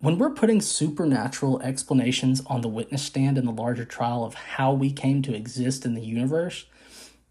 When 0.00 0.18
we're 0.18 0.30
putting 0.30 0.60
supernatural 0.60 1.62
explanations 1.62 2.42
on 2.46 2.62
the 2.62 2.68
witness 2.68 3.04
stand 3.04 3.38
in 3.38 3.44
the 3.44 3.52
larger 3.52 3.84
trial 3.84 4.24
of 4.24 4.34
how 4.34 4.72
we 4.72 4.90
came 4.90 5.22
to 5.22 5.34
exist 5.34 5.84
in 5.84 5.94
the 5.94 6.02
universe, 6.02 6.66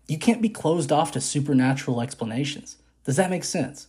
you 0.08 0.18
can't 0.18 0.42
be 0.42 0.50
closed 0.50 0.92
off 0.92 1.12
to 1.12 1.22
supernatural 1.22 2.00
explanations. 2.00 2.78
Does 3.04 3.18
that 3.18 3.30
make 3.30 3.44
sense? 3.44 3.88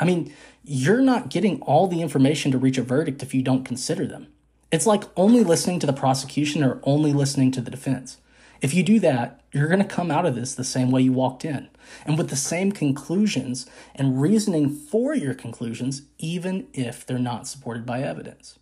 I 0.00 0.04
mean, 0.04 0.34
you're 0.64 1.00
not 1.00 1.30
getting 1.30 1.60
all 1.62 1.86
the 1.86 2.02
information 2.02 2.50
to 2.50 2.58
reach 2.58 2.76
a 2.76 2.82
verdict 2.82 3.22
if 3.22 3.34
you 3.34 3.42
don't 3.42 3.64
consider 3.64 4.04
them. 4.04 4.28
It's 4.72 4.86
like 4.86 5.04
only 5.16 5.44
listening 5.44 5.78
to 5.80 5.86
the 5.86 5.92
prosecution 5.92 6.64
or 6.64 6.80
only 6.82 7.12
listening 7.12 7.52
to 7.52 7.60
the 7.60 7.70
defense. 7.70 8.18
If 8.60 8.74
you 8.74 8.82
do 8.82 8.98
that, 9.00 9.42
you're 9.52 9.68
going 9.68 9.80
to 9.80 9.84
come 9.84 10.10
out 10.10 10.26
of 10.26 10.34
this 10.34 10.54
the 10.54 10.64
same 10.64 10.90
way 10.90 11.02
you 11.02 11.12
walked 11.12 11.44
in, 11.44 11.68
and 12.04 12.18
with 12.18 12.30
the 12.30 12.36
same 12.36 12.72
conclusions 12.72 13.66
and 13.94 14.20
reasoning 14.20 14.70
for 14.70 15.14
your 15.14 15.34
conclusions, 15.34 16.02
even 16.18 16.66
if 16.72 17.06
they're 17.06 17.18
not 17.18 17.46
supported 17.46 17.86
by 17.86 18.02
evidence. 18.02 18.58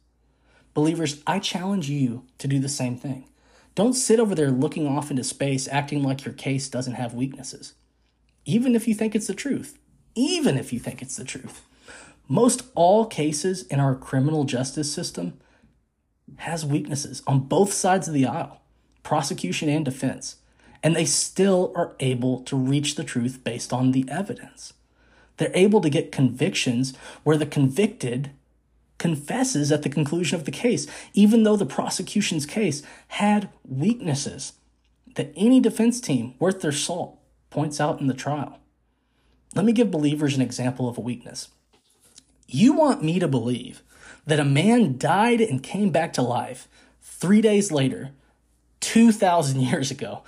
Believers, 0.75 1.23
I 1.27 1.39
challenge 1.39 1.89
you 1.89 2.25
to 2.39 2.49
do 2.49 2.59
the 2.59 2.69
same 2.69 2.97
thing. 2.97 3.29
Don't 3.75 3.95
sit 3.95 4.21
over 4.21 4.35
there 4.35 4.51
looking 4.51 4.87
off 4.87 5.11
into 5.11 5.25
space 5.25 5.69
acting 5.69 6.03
like 6.03 6.25
your 6.25 6.35
case 6.35 6.69
doesn't 6.69 6.95
have 6.95 7.15
weaknesses. 7.15 7.75
Even 8.45 8.75
if 8.75 8.87
you 8.87 8.95
think 8.95 9.15
it's 9.15 9.29
the 9.29 9.35
truth. 9.35 9.79
Even 10.15 10.59
if 10.59 10.73
you 10.73 10.79
think 10.79 11.01
it's 11.01 11.17
the 11.17 11.25
truth. 11.25 11.63
Most 12.29 12.63
all 12.75 13.07
cases 13.07 13.63
in 13.65 13.81
our 13.81 13.95
criminal 13.95 14.45
justice 14.45 14.93
system 14.93 15.39
has 16.37 16.65
weaknesses 16.65 17.23
on 17.27 17.41
both 17.41 17.73
sides 17.73 18.09
of 18.09 18.15
the 18.15 18.27
aisle, 18.27 18.61
prosecution 19.03 19.69
and 19.69 19.85
defense, 19.85 20.37
and 20.83 20.95
they 20.95 21.05
still 21.05 21.73
are 21.75 21.95
able 22.01 22.41
to 22.43 22.57
reach 22.57 22.95
the 22.95 23.05
truth 23.05 23.43
based 23.45 23.73
on 23.73 23.93
the 23.93 24.05
evidence. 24.09 24.73
They're 25.37 25.51
able 25.55 25.81
to 25.81 25.91
get 25.91 26.13
convictions 26.13 26.95
where 27.23 27.37
the 27.37 27.47
convicted 27.47 28.31
confesses 28.99 29.73
at 29.73 29.83
the 29.83 29.89
conclusion 29.89 30.39
of 30.39 30.45
the 30.45 30.51
case, 30.51 30.87
even 31.13 31.43
though 31.43 31.57
the 31.57 31.67
prosecution's 31.67 32.47
case 32.47 32.83
had 33.09 33.49
weaknesses 33.69 34.55
that 35.17 35.33
any 35.37 35.61
defense 35.61 36.01
team 36.01 36.35
worth 36.39 36.61
their 36.61 36.73
salt 36.73 37.19
points 37.51 37.81
out 37.81 38.01
in 38.01 38.07
the 38.07 38.15
trial. 38.15 38.59
Let 39.55 39.65
me 39.65 39.73
give 39.73 39.91
believers 39.91 40.35
an 40.35 40.43
example 40.43 40.89
of 40.89 40.99
a 40.99 41.03
weakness. 41.03 41.49
You 42.47 42.73
want 42.73 43.03
me 43.03 43.19
to 43.19 43.29
believe 43.29 43.83
that 44.27 44.41
a 44.41 44.45
man 44.45 44.97
died 44.99 45.41
and 45.41 45.63
came 45.63 45.91
back 45.91 46.13
to 46.15 46.23
life 46.23 46.69
three 47.03 47.41
days 47.41 47.71
later, 47.71 48.11
2,000 48.81 49.61
years 49.61 49.91
ago. 49.91 50.23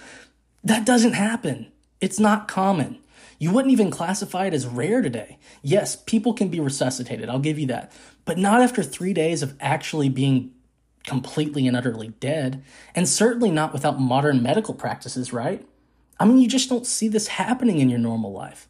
That 0.65 0.85
doesn't 0.85 1.15
happen. 1.15 1.71
It's 2.01 2.19
not 2.19 2.49
common. 2.49 2.99
You 3.39 3.53
wouldn't 3.53 3.73
even 3.73 3.91
classify 3.91 4.47
it 4.47 4.55
as 4.55 4.67
rare 4.67 5.03
today. 5.03 5.39
Yes, 5.63 5.97
people 5.97 6.33
can 6.33 6.49
be 6.49 6.61
resuscitated, 6.61 7.29
I'll 7.29 7.39
give 7.39 7.59
you 7.59 7.67
that, 7.67 7.93
but 8.25 8.39
not 8.39 8.63
after 8.63 8.83
three 8.83 9.13
days 9.13 9.43
of 9.43 9.55
actually 9.61 10.09
being 10.09 10.53
completely 11.07 11.67
and 11.67 11.77
utterly 11.77 12.09
dead, 12.21 12.65
and 12.95 13.09
certainly 13.09 13.51
not 13.51 13.73
without 13.73 14.01
modern 14.01 14.43
medical 14.43 14.75
practices, 14.75 15.33
right? 15.33 15.65
I 16.19 16.25
mean, 16.25 16.39
you 16.39 16.49
just 16.49 16.69
don't 16.69 16.87
see 16.87 17.09
this 17.09 17.29
happening 17.29 17.79
in 17.79 17.89
your 17.91 17.99
normal 17.99 18.33
life. 18.33 18.69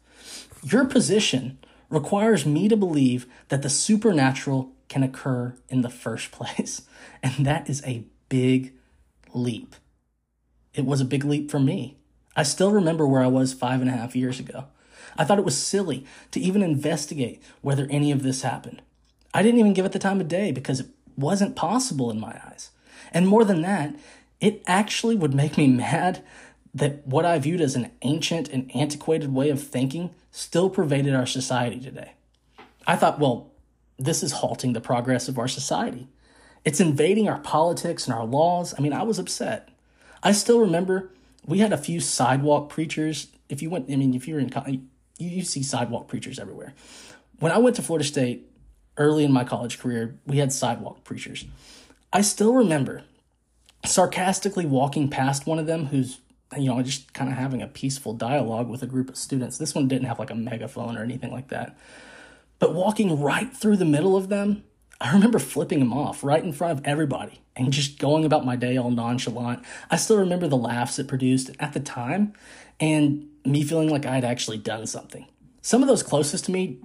Your 0.63 0.85
position 0.85 1.57
requires 1.89 2.45
me 2.45 2.67
to 2.67 2.77
believe 2.77 3.25
that 3.47 3.61
the 3.61 3.69
supernatural 3.69 4.71
can 4.87 5.03
occur 5.03 5.55
in 5.69 5.81
the 5.81 5.89
first 5.89 6.31
place. 6.31 6.83
And 7.21 7.45
that 7.45 7.69
is 7.69 7.83
a 7.85 8.05
big 8.29 8.73
leap. 9.33 9.75
It 10.73 10.85
was 10.85 11.01
a 11.01 11.05
big 11.05 11.25
leap 11.25 11.49
for 11.49 11.59
me. 11.59 11.97
I 12.35 12.43
still 12.43 12.71
remember 12.71 13.07
where 13.07 13.23
I 13.23 13.27
was 13.27 13.53
five 13.53 13.81
and 13.81 13.89
a 13.89 13.93
half 13.93 14.15
years 14.15 14.39
ago. 14.39 14.65
I 15.17 15.23
thought 15.23 15.39
it 15.39 15.45
was 15.45 15.57
silly 15.57 16.05
to 16.31 16.39
even 16.39 16.61
investigate 16.61 17.41
whether 17.61 17.87
any 17.89 18.11
of 18.11 18.21
this 18.21 18.43
happened. 18.43 18.81
I 19.33 19.41
didn't 19.41 19.59
even 19.59 19.73
give 19.73 19.85
it 19.85 19.91
the 19.91 19.99
time 19.99 20.21
of 20.21 20.27
day 20.27 20.51
because 20.51 20.79
it 20.79 20.87
wasn't 21.15 21.55
possible 21.55 22.11
in 22.11 22.19
my 22.19 22.39
eyes. 22.45 22.69
And 23.11 23.27
more 23.27 23.43
than 23.43 23.61
that, 23.63 23.95
it 24.39 24.61
actually 24.67 25.15
would 25.15 25.33
make 25.33 25.57
me 25.57 25.67
mad 25.67 26.23
that 26.73 27.07
what 27.07 27.25
I 27.25 27.39
viewed 27.39 27.61
as 27.61 27.75
an 27.75 27.91
ancient 28.03 28.49
and 28.49 28.69
antiquated 28.75 29.33
way 29.33 29.49
of 29.49 29.61
thinking 29.61 30.11
still 30.31 30.69
pervaded 30.69 31.15
our 31.15 31.25
society 31.25 31.79
today. 31.79 32.11
I 32.85 32.95
thought, 32.95 33.19
well, 33.19 33.51
this 33.97 34.23
is 34.23 34.31
halting 34.33 34.73
the 34.73 34.81
progress 34.81 35.27
of 35.27 35.39
our 35.39 35.47
society. 35.47 36.07
It's 36.63 36.79
invading 36.79 37.29
our 37.29 37.39
politics 37.39 38.05
and 38.05 38.13
our 38.13 38.25
laws. 38.25 38.73
I 38.77 38.81
mean, 38.81 38.93
I 38.93 39.03
was 39.03 39.19
upset. 39.19 39.69
I 40.21 40.31
still 40.31 40.59
remember 40.59 41.11
we 41.45 41.59
had 41.59 41.73
a 41.73 41.77
few 41.77 41.99
sidewalk 41.99 42.69
preachers. 42.69 43.27
If 43.49 43.61
you 43.61 43.69
went, 43.69 43.89
I 43.89 43.95
mean, 43.95 44.13
if 44.13 44.27
you're 44.27 44.39
in, 44.39 44.51
you, 44.67 44.81
you 45.17 45.43
see 45.43 45.63
sidewalk 45.63 46.07
preachers 46.07 46.39
everywhere. 46.39 46.73
When 47.39 47.51
I 47.51 47.57
went 47.57 47.75
to 47.77 47.81
Florida 47.81 48.05
State 48.05 48.49
early 48.97 49.23
in 49.23 49.31
my 49.31 49.43
college 49.43 49.79
career, 49.79 50.17
we 50.25 50.37
had 50.37 50.51
sidewalk 50.51 51.03
preachers. 51.03 51.45
I 52.11 52.21
still 52.21 52.53
remember 52.53 53.03
sarcastically 53.85 54.65
walking 54.65 55.09
past 55.09 55.45
one 55.45 55.59
of 55.59 55.65
them 55.65 55.87
who's 55.87 56.19
you 56.57 56.65
know 56.65 56.81
just 56.81 57.13
kind 57.13 57.29
of 57.29 57.37
having 57.37 57.61
a 57.61 57.67
peaceful 57.67 58.13
dialogue 58.13 58.67
with 58.69 58.81
a 58.81 58.87
group 58.87 59.09
of 59.09 59.17
students 59.17 59.57
this 59.57 59.75
one 59.75 59.87
didn't 59.87 60.07
have 60.07 60.17
like 60.17 60.31
a 60.31 60.35
megaphone 60.35 60.97
or 60.97 61.03
anything 61.03 61.31
like 61.31 61.49
that 61.49 61.77
but 62.59 62.73
walking 62.73 63.21
right 63.21 63.55
through 63.55 63.77
the 63.77 63.85
middle 63.85 64.15
of 64.15 64.29
them, 64.29 64.63
I 64.99 65.13
remember 65.13 65.39
flipping 65.39 65.79
him 65.79 65.93
off 65.93 66.23
right 66.23 66.43
in 66.43 66.53
front 66.53 66.79
of 66.79 66.85
everybody 66.85 67.41
and 67.55 67.71
just 67.71 67.99
going 67.99 68.25
about 68.25 68.45
my 68.45 68.55
day 68.55 68.77
all 68.77 68.89
nonchalant. 68.89 69.63
I 69.91 69.97
still 69.97 70.17
remember 70.17 70.47
the 70.47 70.57
laughs 70.57 70.97
it 70.97 71.07
produced 71.07 71.51
at 71.59 71.73
the 71.73 71.79
time 71.79 72.33
and 72.79 73.27
me 73.45 73.63
feeling 73.63 73.89
like 73.89 74.05
I 74.05 74.15
had 74.15 74.25
actually 74.25 74.57
done 74.57 74.87
something. 74.87 75.27
Some 75.61 75.81
of 75.83 75.87
those 75.87 76.01
closest 76.01 76.45
to 76.45 76.51
me 76.51 76.79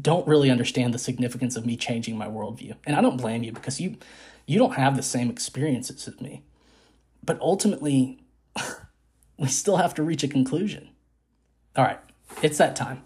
don't 0.00 0.26
really 0.26 0.50
understand 0.50 0.92
the 0.92 0.98
significance 0.98 1.54
of 1.54 1.66
me 1.66 1.76
changing 1.76 2.16
my 2.16 2.26
worldview. 2.26 2.74
And 2.84 2.96
I 2.96 3.00
don't 3.00 3.16
blame 3.16 3.42
you 3.42 3.52
because 3.52 3.80
you 3.80 3.96
you 4.44 4.58
don't 4.58 4.74
have 4.74 4.96
the 4.96 5.02
same 5.02 5.30
experiences 5.30 6.08
as 6.08 6.20
me. 6.20 6.42
But 7.24 7.40
ultimately, 7.40 8.24
we 9.38 9.46
still 9.46 9.76
have 9.76 9.94
to 9.94 10.02
reach 10.02 10.24
a 10.24 10.28
conclusion. 10.28 10.88
All 11.76 11.84
right, 11.84 12.00
it's 12.42 12.58
that 12.58 12.74
time. 12.74 13.02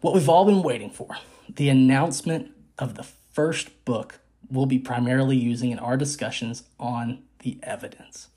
What 0.00 0.14
we've 0.14 0.28
all 0.28 0.44
been 0.44 0.62
waiting 0.62 0.90
for 0.90 1.16
the 1.56 1.68
announcement 1.68 2.50
of 2.78 2.94
the 2.94 3.02
first 3.02 3.84
book 3.84 4.20
we'll 4.50 4.66
be 4.66 4.78
primarily 4.78 5.36
using 5.36 5.70
in 5.70 5.78
our 5.78 5.96
discussions 5.96 6.64
on 6.78 7.22
the 7.40 7.58
evidence. 7.62 8.28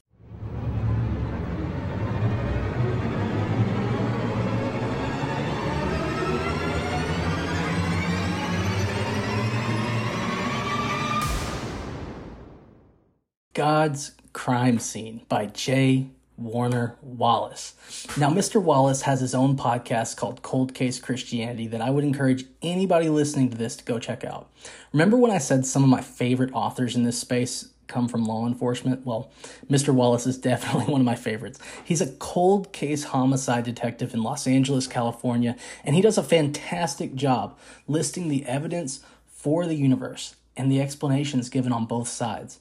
God's 13.54 14.12
Crime 14.34 14.80
Scene 14.80 15.26
by 15.30 15.46
J. 15.46 16.10
Warner 16.38 16.98
Wallace. 17.02 17.76
Now, 18.18 18.30
Mr. 18.30 18.62
Wallace 18.62 19.04
has 19.04 19.22
his 19.22 19.34
own 19.34 19.56
podcast 19.56 20.18
called 20.18 20.42
Cold 20.42 20.74
Case 20.74 21.00
Christianity 21.00 21.68
that 21.68 21.82
I 21.82 21.90
would 21.90 22.04
encourage 22.04 22.46
anybody 22.62 23.10
listening 23.10 23.50
to 23.52 23.58
this 23.58 23.76
to 23.78 23.86
go 23.86 24.00
check 24.00 24.24
out. 24.24 24.50
Remember 24.92 25.18
when 25.18 25.32
I 25.32 25.38
said 25.38 25.66
some 25.66 25.84
of 25.84 25.90
my 25.90 26.02
favorite 26.02 26.54
authors 26.54 26.96
in 26.96 27.04
this 27.04 27.20
space 27.20 27.70
come 27.88 28.08
from 28.08 28.26
law 28.26 28.46
enforcement? 28.48 29.06
Well, 29.06 29.32
Mr. 29.70 29.94
Wallace 29.94 30.28
is 30.28 30.38
definitely 30.52 30.92
one 30.92 31.02
of 31.02 31.06
my 31.06 31.16
favorites. 31.16 31.60
He's 31.84 32.02
a 32.02 32.12
cold 32.14 32.74
case 32.74 33.06
homicide 33.06 33.64
detective 33.64 34.14
in 34.14 34.24
Los 34.24 34.46
Angeles, 34.48 34.88
California, 34.88 35.56
and 35.84 35.96
he 35.96 36.02
does 36.02 36.18
a 36.18 36.24
fantastic 36.24 37.16
job 37.16 37.58
listing 37.88 38.28
the 38.28 38.46
evidence 38.46 39.00
for 39.28 39.66
the 39.66 39.76
universe 39.76 40.36
and 40.58 40.72
the 40.72 40.82
explanations 40.82 41.50
given 41.50 41.72
on 41.72 41.86
both 41.86 42.08
sides. 42.08 42.60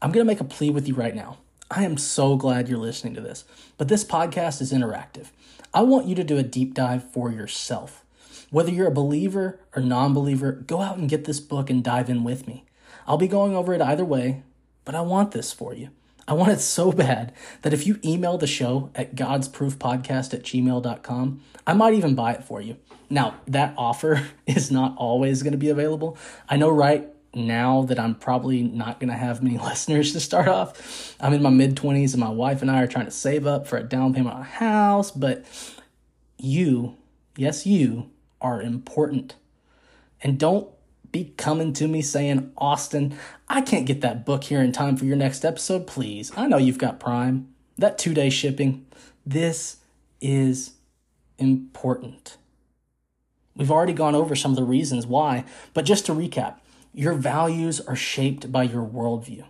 I'm 0.00 0.10
going 0.10 0.24
to 0.24 0.30
make 0.30 0.40
a 0.40 0.44
plea 0.44 0.70
with 0.70 0.88
you 0.88 0.94
right 0.94 1.14
now. 1.14 1.38
I 1.74 1.84
am 1.84 1.96
so 1.96 2.36
glad 2.36 2.68
you're 2.68 2.76
listening 2.78 3.14
to 3.14 3.22
this. 3.22 3.46
But 3.78 3.88
this 3.88 4.04
podcast 4.04 4.60
is 4.60 4.74
interactive. 4.74 5.28
I 5.72 5.80
want 5.80 6.06
you 6.06 6.14
to 6.16 6.22
do 6.22 6.36
a 6.36 6.42
deep 6.42 6.74
dive 6.74 7.10
for 7.10 7.30
yourself. 7.30 8.04
Whether 8.50 8.70
you're 8.70 8.88
a 8.88 8.92
believer 8.92 9.58
or 9.74 9.80
non 9.80 10.12
believer, 10.12 10.52
go 10.52 10.82
out 10.82 10.98
and 10.98 11.08
get 11.08 11.24
this 11.24 11.40
book 11.40 11.70
and 11.70 11.82
dive 11.82 12.10
in 12.10 12.24
with 12.24 12.46
me. 12.46 12.66
I'll 13.06 13.16
be 13.16 13.26
going 13.26 13.56
over 13.56 13.72
it 13.72 13.80
either 13.80 14.04
way, 14.04 14.42
but 14.84 14.94
I 14.94 15.00
want 15.00 15.30
this 15.30 15.50
for 15.50 15.72
you. 15.72 15.88
I 16.28 16.34
want 16.34 16.52
it 16.52 16.60
so 16.60 16.92
bad 16.92 17.32
that 17.62 17.72
if 17.72 17.86
you 17.86 17.98
email 18.04 18.36
the 18.36 18.46
show 18.46 18.90
at 18.94 19.16
godsproofpodcast 19.16 20.34
at 20.34 20.42
gmail.com, 20.42 21.40
I 21.66 21.72
might 21.72 21.94
even 21.94 22.14
buy 22.14 22.32
it 22.32 22.44
for 22.44 22.60
you. 22.60 22.76
Now, 23.08 23.36
that 23.46 23.72
offer 23.78 24.26
is 24.46 24.70
not 24.70 24.94
always 24.98 25.42
going 25.42 25.52
to 25.52 25.58
be 25.58 25.70
available. 25.70 26.18
I 26.50 26.58
know 26.58 26.68
right 26.68 27.08
now 27.34 27.82
that 27.84 27.98
I'm 27.98 28.14
probably 28.14 28.62
not 28.62 29.00
going 29.00 29.10
to 29.10 29.16
have 29.16 29.42
many 29.42 29.58
listeners 29.64 30.12
to 30.12 30.20
start 30.20 30.48
off. 30.48 31.16
I'm 31.20 31.32
in 31.32 31.42
my 31.42 31.50
mid 31.50 31.76
20s 31.76 32.12
and 32.12 32.20
my 32.20 32.30
wife 32.30 32.62
and 32.62 32.70
I 32.70 32.82
are 32.82 32.86
trying 32.86 33.06
to 33.06 33.10
save 33.10 33.46
up 33.46 33.66
for 33.66 33.76
a 33.76 33.82
down 33.82 34.14
payment 34.14 34.34
on 34.34 34.42
a 34.42 34.44
house, 34.44 35.10
but 35.10 35.44
you, 36.38 36.96
yes, 37.36 37.66
you 37.66 38.10
are 38.40 38.60
important. 38.60 39.36
And 40.22 40.38
don't 40.38 40.68
be 41.10 41.32
coming 41.36 41.72
to 41.74 41.86
me 41.86 42.00
saying, 42.02 42.52
Austin, 42.56 43.16
I 43.48 43.60
can't 43.60 43.86
get 43.86 44.00
that 44.00 44.24
book 44.24 44.44
here 44.44 44.62
in 44.62 44.72
time 44.72 44.96
for 44.96 45.04
your 45.04 45.16
next 45.16 45.44
episode, 45.44 45.86
please. 45.86 46.32
I 46.36 46.46
know 46.46 46.56
you've 46.56 46.78
got 46.78 47.00
Prime, 47.00 47.48
that 47.76 47.98
two 47.98 48.14
day 48.14 48.30
shipping. 48.30 48.86
This 49.24 49.76
is 50.20 50.72
important. 51.38 52.38
We've 53.54 53.70
already 53.70 53.92
gone 53.92 54.14
over 54.14 54.34
some 54.34 54.52
of 54.52 54.56
the 54.56 54.64
reasons 54.64 55.06
why, 55.06 55.44
but 55.74 55.84
just 55.84 56.06
to 56.06 56.14
recap, 56.14 56.56
your 56.94 57.14
values 57.14 57.80
are 57.80 57.96
shaped 57.96 58.52
by 58.52 58.64
your 58.64 58.84
worldview. 58.84 59.44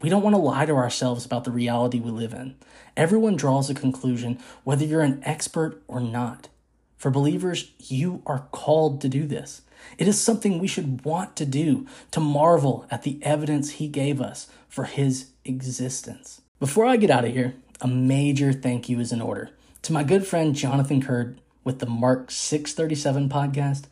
We 0.00 0.08
don't 0.08 0.22
want 0.22 0.34
to 0.34 0.40
lie 0.40 0.66
to 0.66 0.74
ourselves 0.74 1.24
about 1.24 1.44
the 1.44 1.50
reality 1.50 1.98
we 1.98 2.10
live 2.10 2.32
in. 2.32 2.54
Everyone 2.96 3.34
draws 3.34 3.68
a 3.68 3.74
conclusion, 3.74 4.38
whether 4.62 4.84
you're 4.84 5.00
an 5.00 5.20
expert 5.24 5.82
or 5.88 6.00
not. 6.00 6.48
For 6.96 7.10
believers, 7.10 7.72
you 7.78 8.22
are 8.26 8.46
called 8.52 9.00
to 9.00 9.08
do 9.08 9.26
this. 9.26 9.62
It 9.98 10.08
is 10.08 10.20
something 10.20 10.58
we 10.58 10.68
should 10.68 11.04
want 11.04 11.36
to 11.36 11.46
do, 11.46 11.86
to 12.10 12.20
marvel 12.20 12.86
at 12.90 13.02
the 13.02 13.18
evidence 13.22 13.72
He 13.72 13.88
gave 13.88 14.20
us 14.20 14.48
for 14.68 14.84
His 14.84 15.30
existence. 15.44 16.40
Before 16.60 16.86
I 16.86 16.96
get 16.96 17.10
out 17.10 17.24
of 17.24 17.32
here, 17.32 17.54
a 17.80 17.88
major 17.88 18.52
thank 18.52 18.88
you 18.88 19.00
is 19.00 19.12
in 19.12 19.20
order. 19.20 19.50
To 19.82 19.92
my 19.92 20.02
good 20.02 20.26
friend 20.26 20.54
Jonathan 20.54 21.02
Kurd 21.02 21.40
with 21.64 21.78
the 21.78 21.86
Mark 21.86 22.30
637 22.30 23.28
podcast, 23.28 23.84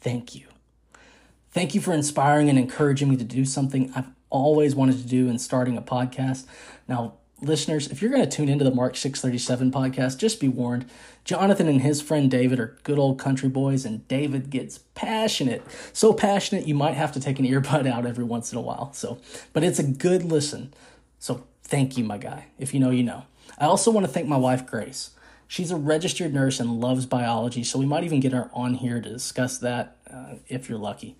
thank 0.00 0.34
you. 0.34 0.49
Thank 1.52 1.74
you 1.74 1.80
for 1.80 1.92
inspiring 1.92 2.48
and 2.48 2.58
encouraging 2.58 3.08
me 3.08 3.16
to 3.16 3.24
do 3.24 3.44
something 3.44 3.92
I've 3.96 4.08
always 4.30 4.76
wanted 4.76 4.98
to 4.98 5.06
do 5.06 5.28
in 5.28 5.38
starting 5.38 5.76
a 5.76 5.82
podcast. 5.82 6.46
Now, 6.86 7.14
listeners, 7.42 7.88
if 7.88 8.00
you're 8.00 8.10
going 8.12 8.22
to 8.22 8.30
tune 8.30 8.48
into 8.48 8.64
the 8.64 8.70
Mark 8.70 8.96
637 8.96 9.72
podcast, 9.72 10.18
just 10.18 10.40
be 10.40 10.46
warned. 10.46 10.86
Jonathan 11.24 11.68
and 11.68 11.80
his 11.80 12.00
friend 12.00 12.30
David 12.30 12.60
are 12.60 12.78
good 12.84 13.00
old 13.00 13.18
country 13.18 13.48
boys, 13.48 13.84
and 13.84 14.06
David 14.06 14.50
gets 14.50 14.78
passionate. 14.94 15.62
So 15.92 16.12
passionate, 16.12 16.68
you 16.68 16.74
might 16.76 16.94
have 16.94 17.10
to 17.12 17.20
take 17.20 17.40
an 17.40 17.46
earbud 17.46 17.86
out 17.86 18.06
every 18.06 18.24
once 18.24 18.52
in 18.52 18.58
a 18.58 18.62
while. 18.62 18.92
So, 18.92 19.18
but 19.52 19.64
it's 19.64 19.80
a 19.80 19.84
good 19.84 20.22
listen. 20.22 20.72
So, 21.18 21.46
thank 21.64 21.98
you, 21.98 22.04
my 22.04 22.18
guy. 22.18 22.46
If 22.58 22.72
you 22.72 22.80
know, 22.80 22.90
you 22.90 23.02
know. 23.02 23.24
I 23.58 23.64
also 23.64 23.90
want 23.90 24.06
to 24.06 24.12
thank 24.12 24.28
my 24.28 24.36
wife, 24.36 24.66
Grace. 24.66 25.10
She's 25.48 25.72
a 25.72 25.76
registered 25.76 26.32
nurse 26.32 26.60
and 26.60 26.80
loves 26.80 27.06
biology, 27.06 27.64
so 27.64 27.76
we 27.76 27.84
might 27.84 28.04
even 28.04 28.20
get 28.20 28.32
her 28.32 28.50
on 28.54 28.74
here 28.74 29.00
to 29.00 29.08
discuss 29.08 29.58
that 29.58 29.96
uh, 30.12 30.36
if 30.48 30.68
you're 30.68 30.78
lucky. 30.78 31.16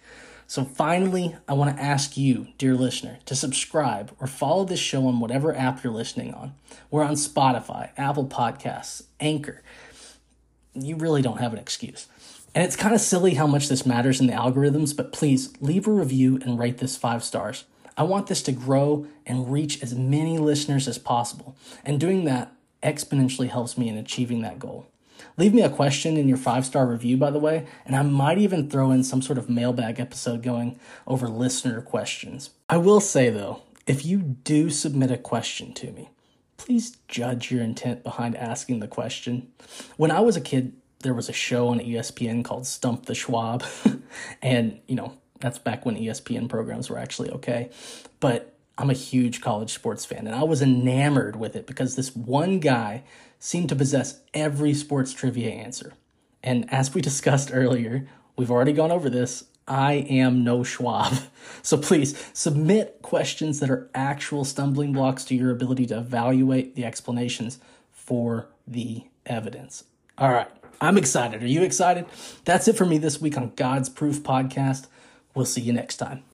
So, 0.46 0.64
finally, 0.64 1.36
I 1.46 1.52
want 1.52 1.76
to 1.76 1.82
ask 1.82 2.16
you, 2.16 2.48
dear 2.58 2.74
listener, 2.74 3.18
to 3.26 3.36
subscribe 3.36 4.10
or 4.18 4.26
follow 4.26 4.64
this 4.64 4.80
show 4.80 5.06
on 5.06 5.20
whatever 5.20 5.54
app 5.54 5.84
you're 5.84 5.92
listening 5.92 6.34
on. 6.34 6.54
We're 6.90 7.04
on 7.04 7.14
Spotify, 7.14 7.90
Apple 7.96 8.26
Podcasts, 8.26 9.04
Anchor. 9.20 9.62
You 10.74 10.96
really 10.96 11.22
don't 11.22 11.38
have 11.38 11.52
an 11.52 11.60
excuse. 11.60 12.08
And 12.52 12.64
it's 12.64 12.74
kind 12.74 12.94
of 12.94 13.00
silly 13.00 13.34
how 13.34 13.46
much 13.46 13.68
this 13.68 13.86
matters 13.86 14.20
in 14.20 14.26
the 14.26 14.32
algorithms, 14.32 14.96
but 14.96 15.12
please 15.12 15.52
leave 15.60 15.86
a 15.86 15.92
review 15.92 16.40
and 16.42 16.58
rate 16.58 16.78
this 16.78 16.96
five 16.96 17.22
stars. 17.22 17.64
I 17.96 18.02
want 18.02 18.26
this 18.26 18.42
to 18.42 18.52
grow 18.52 19.06
and 19.24 19.52
reach 19.52 19.80
as 19.82 19.94
many 19.94 20.38
listeners 20.38 20.88
as 20.88 20.98
possible. 20.98 21.54
And 21.84 22.00
doing 22.00 22.24
that 22.24 22.52
exponentially 22.82 23.50
helps 23.50 23.78
me 23.78 23.88
in 23.88 23.96
achieving 23.96 24.42
that 24.42 24.58
goal. 24.58 24.89
Leave 25.40 25.54
me 25.54 25.62
a 25.62 25.70
question 25.70 26.18
in 26.18 26.28
your 26.28 26.36
five 26.36 26.66
star 26.66 26.86
review, 26.86 27.16
by 27.16 27.30
the 27.30 27.38
way, 27.38 27.66
and 27.86 27.96
I 27.96 28.02
might 28.02 28.36
even 28.36 28.68
throw 28.68 28.90
in 28.90 29.02
some 29.02 29.22
sort 29.22 29.38
of 29.38 29.48
mailbag 29.48 29.98
episode 29.98 30.42
going 30.42 30.78
over 31.06 31.28
listener 31.28 31.80
questions. 31.80 32.50
I 32.68 32.76
will 32.76 33.00
say, 33.00 33.30
though, 33.30 33.62
if 33.86 34.04
you 34.04 34.18
do 34.18 34.68
submit 34.68 35.10
a 35.10 35.16
question 35.16 35.72
to 35.72 35.92
me, 35.92 36.10
please 36.58 36.98
judge 37.08 37.50
your 37.50 37.62
intent 37.62 38.04
behind 38.04 38.36
asking 38.36 38.80
the 38.80 38.86
question. 38.86 39.48
When 39.96 40.10
I 40.10 40.20
was 40.20 40.36
a 40.36 40.42
kid, 40.42 40.74
there 40.98 41.14
was 41.14 41.30
a 41.30 41.32
show 41.32 41.68
on 41.68 41.80
ESPN 41.80 42.44
called 42.44 42.66
Stump 42.66 43.06
the 43.06 43.14
Schwab, 43.14 43.64
and, 44.42 44.78
you 44.86 44.94
know, 44.94 45.14
that's 45.40 45.58
back 45.58 45.86
when 45.86 45.96
ESPN 45.96 46.50
programs 46.50 46.90
were 46.90 46.98
actually 46.98 47.30
okay. 47.30 47.70
But 48.20 48.59
I'm 48.78 48.90
a 48.90 48.94
huge 48.94 49.40
college 49.40 49.72
sports 49.72 50.04
fan, 50.04 50.26
and 50.26 50.34
I 50.34 50.44
was 50.44 50.62
enamored 50.62 51.36
with 51.36 51.54
it 51.54 51.66
because 51.66 51.96
this 51.96 52.16
one 52.16 52.60
guy 52.60 53.02
seemed 53.38 53.68
to 53.70 53.76
possess 53.76 54.20
every 54.32 54.74
sports 54.74 55.12
trivia 55.12 55.50
answer. 55.50 55.94
And 56.42 56.72
as 56.72 56.94
we 56.94 57.00
discussed 57.02 57.50
earlier, 57.52 58.06
we've 58.36 58.50
already 58.50 58.72
gone 58.72 58.90
over 58.90 59.10
this. 59.10 59.44
I 59.68 59.94
am 60.08 60.44
no 60.44 60.62
Schwab. 60.64 61.12
So 61.62 61.76
please 61.76 62.16
submit 62.32 63.00
questions 63.02 63.60
that 63.60 63.70
are 63.70 63.90
actual 63.94 64.44
stumbling 64.44 64.94
blocks 64.94 65.24
to 65.24 65.34
your 65.34 65.50
ability 65.50 65.84
to 65.86 65.98
evaluate 65.98 66.74
the 66.74 66.86
explanations 66.86 67.58
for 67.92 68.48
the 68.66 69.04
evidence. 69.26 69.84
All 70.16 70.32
right, 70.32 70.48
I'm 70.80 70.96
excited. 70.96 71.42
Are 71.42 71.46
you 71.46 71.62
excited? 71.62 72.06
That's 72.46 72.66
it 72.66 72.76
for 72.76 72.86
me 72.86 72.96
this 72.96 73.20
week 73.20 73.36
on 73.36 73.52
God's 73.56 73.90
Proof 73.90 74.22
Podcast. 74.22 74.86
We'll 75.34 75.44
see 75.44 75.60
you 75.60 75.74
next 75.74 75.96
time. 75.96 76.29